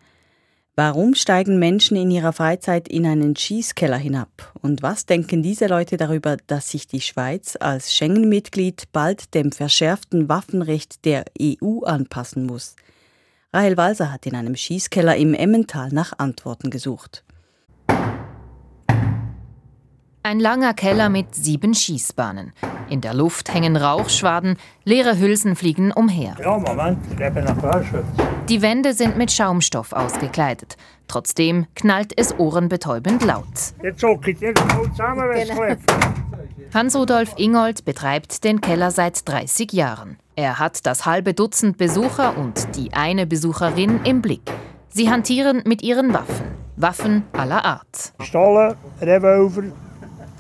Warum 0.78 1.15
steigen 1.15 1.58
Menschen 1.58 1.96
in 1.96 2.12
ihrer 2.12 2.34
Freizeit 2.34 2.89
in 2.89 3.06
einen 3.06 3.38
Schießkeller 3.38 3.96
hinab? 3.96 4.54
Und 4.62 4.84
was 4.84 5.06
denken 5.06 5.41
diese 5.41 5.68
Leute 5.68 5.96
darüber, 5.96 6.36
dass 6.48 6.70
sich 6.70 6.86
die 6.86 7.00
Schweiz 7.00 7.56
als 7.58 7.96
Schengen-Mitglied 7.96 8.91
bald 8.91 9.34
dem 9.34 9.54
verschärften 9.54 10.28
Waffenrecht 10.28 11.06
der 11.06 11.24
EU 11.41 11.84
anpassen 11.86 12.46
muss? 12.46 12.76
Rahel 13.54 13.78
Walser 13.78 14.12
hat 14.12 14.26
in 14.26 14.36
einem 14.36 14.58
Schießkeller 14.58 15.15
im 15.15 15.34
Emmental 15.34 15.89
nach 15.94 16.12
Antworten 16.18 16.70
gesucht. 16.70 17.24
Ein 20.24 20.41
langer 20.41 20.74
Keller 20.74 21.08
mit 21.08 21.36
sieben 21.36 21.74
Schießbahnen. 21.74 22.52
In 22.89 23.02
der 23.02 23.13
Luft 23.13 23.54
hängen 23.54 23.76
Rauchschwaden, 23.76 24.58
leere 24.84 25.17
Hülsen 25.17 25.56
fliegen 25.56 25.91
umher. 25.91 26.36
Ja, 26.39 26.58
Moment, 26.58 27.00
ich 27.10 27.17
gebe 27.17 27.41
nach 27.41 27.84
Die 28.48 28.62
Wände 28.62 28.93
sind 28.93 29.17
mit 29.17 29.32
Schaumstoff 29.32 29.91
ausgekleidet. 29.93 30.78
Trotzdem 31.08 31.65
knallt 31.76 32.13
es 32.17 32.38
ohrenbetäubend 32.38 33.24
laut. 33.24 33.45
Jetzt 33.84 34.00
zuckt 34.00 34.28
irgendwo 34.28 34.88
zusammen, 34.88 35.30
wenn 35.30 35.41
es 35.41 35.50
genau. 35.50 36.06
Hans-Rudolf 36.74 37.34
Ingold 37.38 37.86
betreibt 37.86 38.43
den 38.43 38.62
Keller 38.62 38.91
seit 38.91 39.28
30 39.28 39.71
Jahren. 39.71 40.17
Er 40.36 40.60
hat 40.60 40.86
das 40.86 41.06
halbe 41.06 41.34
Dutzend 41.34 41.78
Besucher 41.78 42.38
und 42.38 42.76
die 42.76 42.93
eine 42.93 43.26
Besucherin 43.26 44.02
im 44.04 44.21
Blick. 44.21 44.52
Sie 44.89 45.10
hantieren 45.10 45.63
mit 45.65 45.82
ihren 45.82 46.13
Waffen. 46.13 46.45
Waffen 46.76 47.24
aller 47.32 47.63
Art. 47.63 48.13
Pistolen, 48.17 48.76
Revolver, 49.02 49.63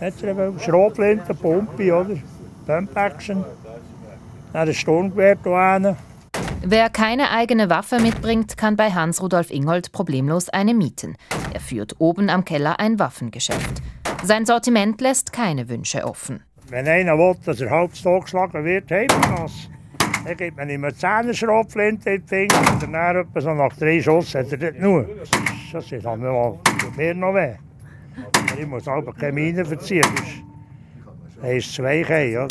Revolver 0.01 0.59
Schrotflinte, 0.59 1.33
Pumpe, 1.33 1.93
oder? 1.93 2.17
Pump 2.65 2.95
Action. 2.95 3.43
Dann 4.53 4.67
ein 4.67 4.73
Sturmgewehr 4.73 5.37
hier 5.43 5.97
Wer 6.67 6.89
keine 6.89 7.29
eigene 7.29 7.69
Waffe 7.69 7.99
mitbringt, 7.99 8.57
kann 8.57 8.75
bei 8.75 8.91
Hans-Rudolf 8.91 9.51
Ingold 9.51 9.91
problemlos 9.91 10.49
eine 10.49 10.73
mieten. 10.73 11.15
Er 11.53 11.59
führt 11.59 11.95
oben 11.99 12.29
am 12.29 12.43
Keller 12.43 12.79
ein 12.79 12.97
Waffengeschäft. 12.97 13.83
Sein 14.23 14.45
Sortiment 14.47 14.99
lässt 14.99 15.31
keine 15.31 15.69
Wünsche 15.69 16.03
offen. 16.03 16.41
Wenn 16.69 16.87
einer 16.87 17.17
will, 17.17 17.35
dass 17.45 17.61
er 17.61 17.69
halb 17.69 17.91
geschlagen 17.91 18.65
wird, 18.65 18.89
haben 18.89 19.07
wir 19.09 19.37
das. 19.37 19.69
Dann 20.25 20.37
gibt 20.37 20.57
man 20.57 20.67
ihm 20.67 20.83
eine 20.83 20.95
Zähnerschrotflinte 20.95 22.09
in 22.09 22.21
die 22.23 22.27
Finger 22.27 22.59
und 22.71 22.81
dann 22.81 23.15
etwa 23.15 23.41
so 23.41 23.53
nach 23.53 23.77
drei 23.77 24.01
Schuss 24.01 24.33
hat 24.33 24.51
er 24.51 24.57
das 24.57 24.73
nur. 24.79 25.07
Das 25.71 25.91
ist 25.91 26.03
dann 26.03 26.19
mal 26.19 26.57
mir 26.97 27.13
noch 27.13 27.35
weh. 27.35 27.53
Ich 28.59 28.65
muss 28.65 28.87
aber 28.87 29.13
keine 29.13 29.33
Mine 29.33 29.63
verziehen, 29.63 30.03
sonst 31.45 31.67
ist 31.67 31.75
zwei 31.75 32.03
Kei, 32.03 32.47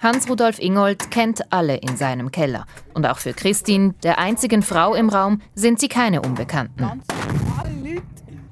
Hans-Rudolf 0.00 0.60
Ingold 0.60 1.10
kennt 1.10 1.52
alle 1.52 1.76
in 1.76 1.96
seinem 1.96 2.30
Keller. 2.30 2.66
Und 2.94 3.04
auch 3.04 3.18
für 3.18 3.32
Christine, 3.32 3.94
der 4.04 4.18
einzigen 4.18 4.62
Frau 4.62 4.94
im 4.94 5.08
Raum, 5.08 5.40
sind 5.54 5.80
sie 5.80 5.88
keine 5.88 6.22
Unbekannten. 6.22 6.76
Ganz 6.76 7.04
normale 7.08 7.74
Leute, 7.82 8.02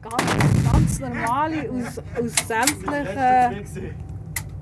ganz, 0.02 0.72
ganz 0.72 1.00
normale 1.00 1.70
aus, 1.70 1.98
aus 2.18 2.32
sämtlichen 2.48 3.94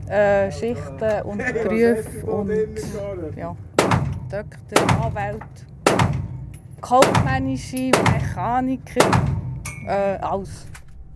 äh, 0.08 0.52
Schichten 0.52 1.22
und 1.22 1.38
Berufen 1.38 2.22
und 2.24 3.37
ja, 3.37 3.56
Doktor, 4.30 5.04
Anwälte, 5.06 5.46
kaufmännische 6.82 7.92
Mechaniker, 8.12 9.10
äh, 9.87 10.18
alles. 10.20 10.66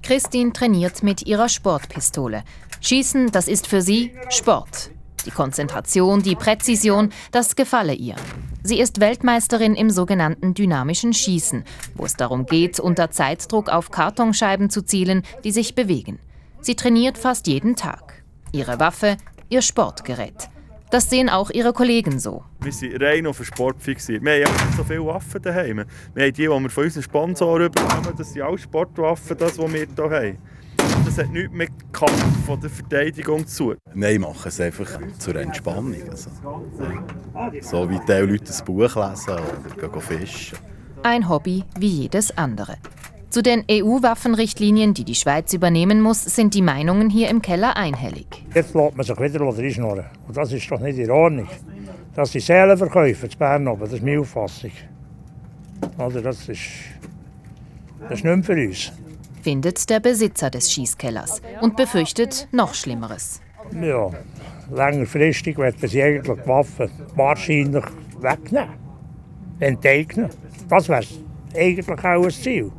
Christine 0.02 0.54
trainiert 0.54 1.02
mit 1.02 1.26
ihrer 1.26 1.50
Sportpistole. 1.50 2.42
Schießen, 2.80 3.30
das 3.32 3.48
ist 3.48 3.66
für 3.66 3.82
sie 3.82 4.12
Sport. 4.30 4.90
Die 5.26 5.30
Konzentration, 5.30 6.22
die 6.22 6.36
Präzision, 6.36 7.10
das 7.32 7.56
gefalle 7.56 7.94
ihr. 7.94 8.14
Sie 8.62 8.80
ist 8.80 9.00
Weltmeisterin 9.00 9.74
im 9.74 9.90
sogenannten 9.90 10.54
dynamischen 10.54 11.12
Schießen, 11.12 11.64
wo 11.94 12.04
es 12.04 12.14
darum 12.14 12.46
geht, 12.46 12.78
unter 12.80 13.10
Zeitdruck 13.10 13.68
auf 13.68 13.90
Kartonscheiben 13.90 14.70
zu 14.70 14.82
zielen, 14.82 15.22
die 15.44 15.50
sich 15.50 15.74
bewegen. 15.74 16.18
Sie 16.60 16.76
trainiert 16.76 17.18
fast 17.18 17.46
jeden 17.46 17.76
Tag. 17.76 18.22
Ihre 18.52 18.80
Waffe, 18.80 19.16
ihr 19.48 19.62
Sportgerät. 19.62 20.48
Das 20.90 21.10
sehen 21.10 21.28
auch 21.28 21.50
ihre 21.50 21.74
Kollegen 21.74 22.18
so. 22.18 22.44
Wir 22.60 22.72
sind 22.72 23.02
rein 23.02 23.26
auf 23.26 23.36
den 23.36 23.46
Sport 23.46 23.82
fixiert. 23.82 24.24
Wir 24.24 24.46
haben 24.46 24.66
nicht 24.66 24.76
so 24.76 24.84
viele 24.84 25.04
Waffen 25.04 25.42
daheim. 25.42 25.84
Wir 26.14 26.24
haben 26.24 26.32
die, 26.32 26.32
die 26.32 26.48
wir 26.48 26.70
von 26.70 26.84
unseren 26.84 27.02
Sponsoren 27.02 27.70
bekommen, 27.70 28.14
das 28.16 28.32
sind 28.32 28.42
alle 28.42 28.56
Sportwaffen, 28.56 29.36
das, 29.36 29.58
wir 29.58 29.68
hier 29.68 29.86
haben. 29.98 30.38
Das 31.08 31.16
hat 31.16 31.32
nichts 31.32 31.54
mit 31.54 31.70
Kampf 31.90 32.44
von 32.44 32.60
der 32.60 32.68
Verteidigung 32.68 33.46
zu. 33.46 33.74
Nein, 33.94 34.20
machen 34.20 34.48
es 34.48 34.60
einfach 34.60 34.86
zur 35.18 35.36
Entspannung. 35.36 35.94
Also, 36.10 36.28
so 37.62 37.88
wie 37.88 37.98
die 38.06 38.12
Leute 38.12 38.52
ein 38.52 38.64
Buch 38.66 38.94
lesen 38.94 39.30
oder 39.30 39.88
gehen 39.88 40.00
fischen. 40.02 40.58
Ein 41.02 41.26
Hobby 41.26 41.64
wie 41.78 42.02
jedes 42.02 42.36
andere. 42.36 42.76
Zu 43.30 43.42
den 43.42 43.64
EU-Waffenrichtlinien, 43.70 44.92
die 44.92 45.04
die 45.04 45.14
Schweiz 45.14 45.54
übernehmen 45.54 46.02
muss, 46.02 46.22
sind 46.24 46.52
die 46.52 46.60
Meinungen 46.60 47.08
hier 47.08 47.30
im 47.30 47.40
Keller 47.40 47.78
einhellig. 47.78 48.44
Jetzt 48.54 48.74
lässt 48.74 48.94
man 48.94 49.06
sich 49.06 49.18
wieder 49.18 49.40
reinschnurren. 49.40 50.04
Und 50.26 50.36
das 50.36 50.52
ist 50.52 50.70
doch 50.70 50.80
nicht 50.80 50.98
in 50.98 51.10
Ordnung. 51.10 51.48
Das 52.14 52.32
sind 52.32 52.42
Seelenverkäufe 52.42 53.28
in 53.28 53.38
Bern 53.38 53.66
oben, 53.66 53.80
das 53.80 53.94
ist 53.94 54.04
meine 54.04 54.20
Auffassung. 54.20 54.72
Also 55.96 56.20
das 56.20 56.46
ist, 56.50 56.60
das 57.98 58.18
ist 58.18 58.24
nicht 58.26 58.44
für 58.44 58.52
uns. 58.52 58.92
Findet 59.42 59.88
der 59.90 60.00
Besitzer 60.00 60.50
des 60.50 60.72
Schießkellers 60.72 61.40
und 61.60 61.76
befürchtet 61.76 62.48
noch 62.52 62.74
Schlimmeres. 62.74 63.40
Ja, 63.72 64.10
längerfristig 64.70 65.58
werden 65.58 65.88
sie 65.88 66.02
eigentlich 66.02 66.36
die 66.42 66.48
Waffen 66.48 66.90
wahrscheinlich 67.14 67.84
wegnehmen, 68.20 68.74
enteignen. 69.60 70.30
Das 70.68 70.88
wäre 70.88 71.04
eigentlich 71.54 71.88
auch 71.88 72.24
ein 72.24 72.30
Ziel. 72.30 72.72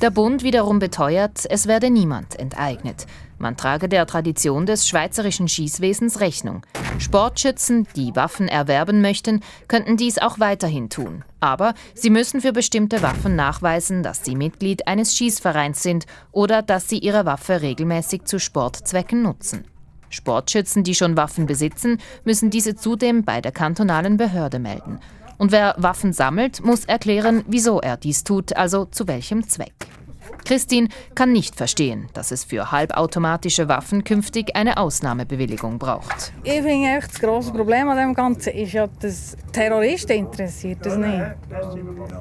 Der 0.00 0.10
Bund 0.10 0.42
wiederum 0.42 0.78
beteuert, 0.78 1.44
es 1.50 1.66
werde 1.66 1.90
niemand 1.90 2.38
enteignet. 2.38 3.06
Man 3.40 3.56
trage 3.56 3.88
der 3.88 4.04
Tradition 4.04 4.66
des 4.66 4.86
schweizerischen 4.86 5.48
Schießwesens 5.48 6.20
Rechnung. 6.20 6.60
Sportschützen, 6.98 7.88
die 7.96 8.14
Waffen 8.14 8.48
erwerben 8.48 9.00
möchten, 9.00 9.40
könnten 9.66 9.96
dies 9.96 10.18
auch 10.18 10.38
weiterhin 10.38 10.90
tun. 10.90 11.24
Aber 11.40 11.72
sie 11.94 12.10
müssen 12.10 12.42
für 12.42 12.52
bestimmte 12.52 13.00
Waffen 13.00 13.36
nachweisen, 13.36 14.02
dass 14.02 14.22
sie 14.22 14.36
Mitglied 14.36 14.86
eines 14.86 15.16
Schießvereins 15.16 15.82
sind 15.82 16.04
oder 16.32 16.60
dass 16.60 16.90
sie 16.90 16.98
ihre 16.98 17.24
Waffe 17.24 17.62
regelmäßig 17.62 18.24
zu 18.24 18.38
Sportzwecken 18.38 19.22
nutzen. 19.22 19.64
Sportschützen, 20.10 20.84
die 20.84 20.94
schon 20.94 21.16
Waffen 21.16 21.46
besitzen, 21.46 21.96
müssen 22.24 22.50
diese 22.50 22.76
zudem 22.76 23.24
bei 23.24 23.40
der 23.40 23.52
kantonalen 23.52 24.18
Behörde 24.18 24.58
melden. 24.58 25.00
Und 25.38 25.50
wer 25.50 25.74
Waffen 25.78 26.12
sammelt, 26.12 26.62
muss 26.62 26.84
erklären, 26.84 27.42
wieso 27.48 27.80
er 27.80 27.96
dies 27.96 28.22
tut, 28.22 28.54
also 28.54 28.84
zu 28.84 29.08
welchem 29.08 29.48
Zweck. 29.48 29.72
Christine 30.44 30.88
kann 31.14 31.32
nicht 31.32 31.56
verstehen, 31.56 32.08
dass 32.14 32.30
es 32.30 32.44
für 32.44 32.70
halbautomatische 32.70 33.68
Waffen 33.68 34.04
künftig 34.04 34.56
eine 34.56 34.76
Ausnahmebewilligung 34.76 35.78
braucht. 35.78 36.32
Ich 36.42 36.62
finde 36.62 37.00
das 37.00 37.20
grosse 37.20 37.52
Problem 37.52 37.88
an 37.88 37.96
dem 37.96 38.14
Ganzen 38.14 38.52
ist 38.54 38.72
ja, 38.72 38.86
dass 39.00 39.36
Terroristen 39.52 40.12
interessiert 40.12 40.84
das 40.84 40.96
nicht. 40.96 41.24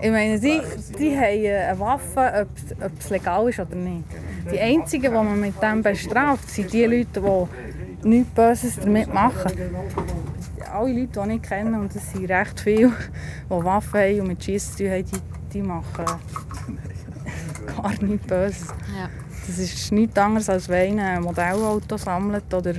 Ich 0.01 0.11
meine, 0.11 0.37
sie, 0.37 0.61
die 0.97 1.15
haben 1.15 1.23
eine 1.23 1.79
Waffe, 1.79 2.47
ob, 2.81 2.91
es 2.99 3.09
legal 3.09 3.49
ist 3.49 3.59
oder 3.59 3.75
nicht. 3.75 4.03
Die 4.51 4.59
einzigen, 4.59 5.03
die 5.03 5.09
man 5.09 5.39
mit 5.39 5.61
dem 5.61 5.81
bestraft, 5.81 6.49
sind 6.49 6.71
die 6.73 6.85
Leute, 6.85 7.21
die 7.21 8.07
nichts 8.07 8.33
Böses 8.33 8.79
damit 8.79 9.13
machen. 9.13 9.51
Alle 10.71 10.93
Leute, 10.93 11.23
die 11.27 11.35
ich 11.35 11.41
kenne, 11.41 11.79
und 11.79 11.95
es 11.95 12.11
sind 12.11 12.29
recht 12.29 12.59
viele, 12.59 12.89
die 12.89 13.49
Waffen 13.49 13.99
haben 13.99 14.21
und 14.21 14.27
mit 14.27 14.43
Schießen 14.43 14.77
zu 14.77 14.83
tun 14.83 14.91
haben, 14.91 15.05
die, 15.05 15.19
die 15.53 15.61
machen 15.61 16.05
gar 17.75 18.03
nichts 18.03 18.27
Böses. 18.27 18.67
Ja. 18.97 19.09
Das 19.47 19.57
ist 19.57 19.91
nichts 19.91 20.17
anderes, 20.17 20.49
als 20.49 20.69
wenn 20.69 20.99
ein 20.99 21.23
Modellauto 21.23 21.97
sammelt 21.97 22.53
oder 22.53 22.75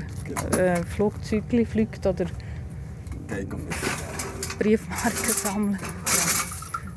äh, 0.56 0.82
Flugzeuge 0.84 1.66
fliegt 1.66 2.06
oder 2.06 2.26
Briefmarken 4.58 5.32
sammelt. 5.32 5.80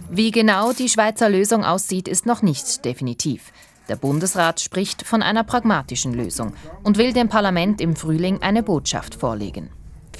Wie 0.09 0.31
genau 0.31 0.73
die 0.73 0.89
Schweizer 0.89 1.29
Lösung 1.29 1.63
aussieht, 1.63 2.07
ist 2.07 2.25
noch 2.25 2.43
nicht 2.43 2.85
definitiv. 2.85 3.51
Der 3.89 3.95
Bundesrat 3.95 4.59
spricht 4.59 5.05
von 5.05 5.23
einer 5.23 5.43
pragmatischen 5.43 6.13
Lösung 6.13 6.53
und 6.83 6.97
will 6.97 7.13
dem 7.13 7.29
Parlament 7.29 7.81
im 7.81 7.95
Frühling 7.95 8.41
eine 8.41 8.63
Botschaft 8.63 9.15
vorlegen. 9.15 9.69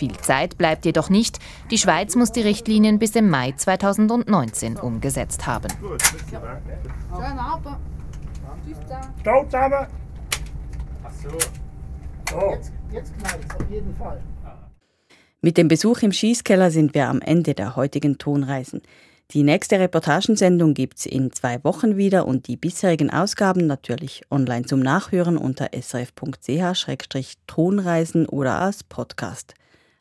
Viel 0.03 0.17
Zeit 0.17 0.57
bleibt 0.57 0.83
jedoch 0.83 1.09
nicht. 1.09 1.39
Die 1.71 1.77
Schweiz 1.77 2.17
muss 2.17 2.33
die 2.33 2.41
Richtlinien 2.41 2.99
bis 2.99 3.15
im 3.15 3.29
Mai 3.29 3.53
2019 3.53 4.75
umgesetzt 4.75 5.47
haben. 5.47 5.69
Schönen 5.71 7.39
Abend. 7.39 7.77
Stau 9.21 9.45
zusammen. 9.45 9.87
Ach 11.05 11.11
so. 11.23 11.29
so. 12.29 12.51
Jetzt, 12.51 12.73
jetzt 12.91 13.17
knallt 13.17 13.39
es 13.47 13.55
auf 13.55 13.63
jeden 13.71 13.95
Fall. 13.95 14.21
Mit 15.39 15.55
dem 15.55 15.69
Besuch 15.69 16.01
im 16.01 16.11
Schießkeller 16.11 16.69
sind 16.69 16.93
wir 16.93 17.07
am 17.07 17.21
Ende 17.21 17.53
der 17.53 17.77
heutigen 17.77 18.17
Tonreisen. 18.17 18.81
Die 19.31 19.43
nächste 19.43 19.79
Reportagensendung 19.79 20.73
gibt 20.73 20.99
es 20.99 21.05
in 21.05 21.31
zwei 21.31 21.63
Wochen 21.63 21.95
wieder 21.95 22.27
und 22.27 22.49
die 22.49 22.57
bisherigen 22.57 23.09
Ausgaben 23.09 23.67
natürlich 23.67 24.23
online 24.29 24.65
zum 24.65 24.81
Nachhören 24.81 25.37
unter 25.37 25.69
srf.ch-tonreisen 25.71 28.25
oder 28.25 28.59
als 28.59 28.83
Podcast. 28.83 29.53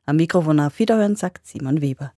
Am 0.04 0.16
Mikrofon 0.16 0.58
auf 0.58 0.80
Wiederhören 0.80 1.14
sagt 1.14 1.46
Simon 1.46 1.80
Weber. 1.80 2.10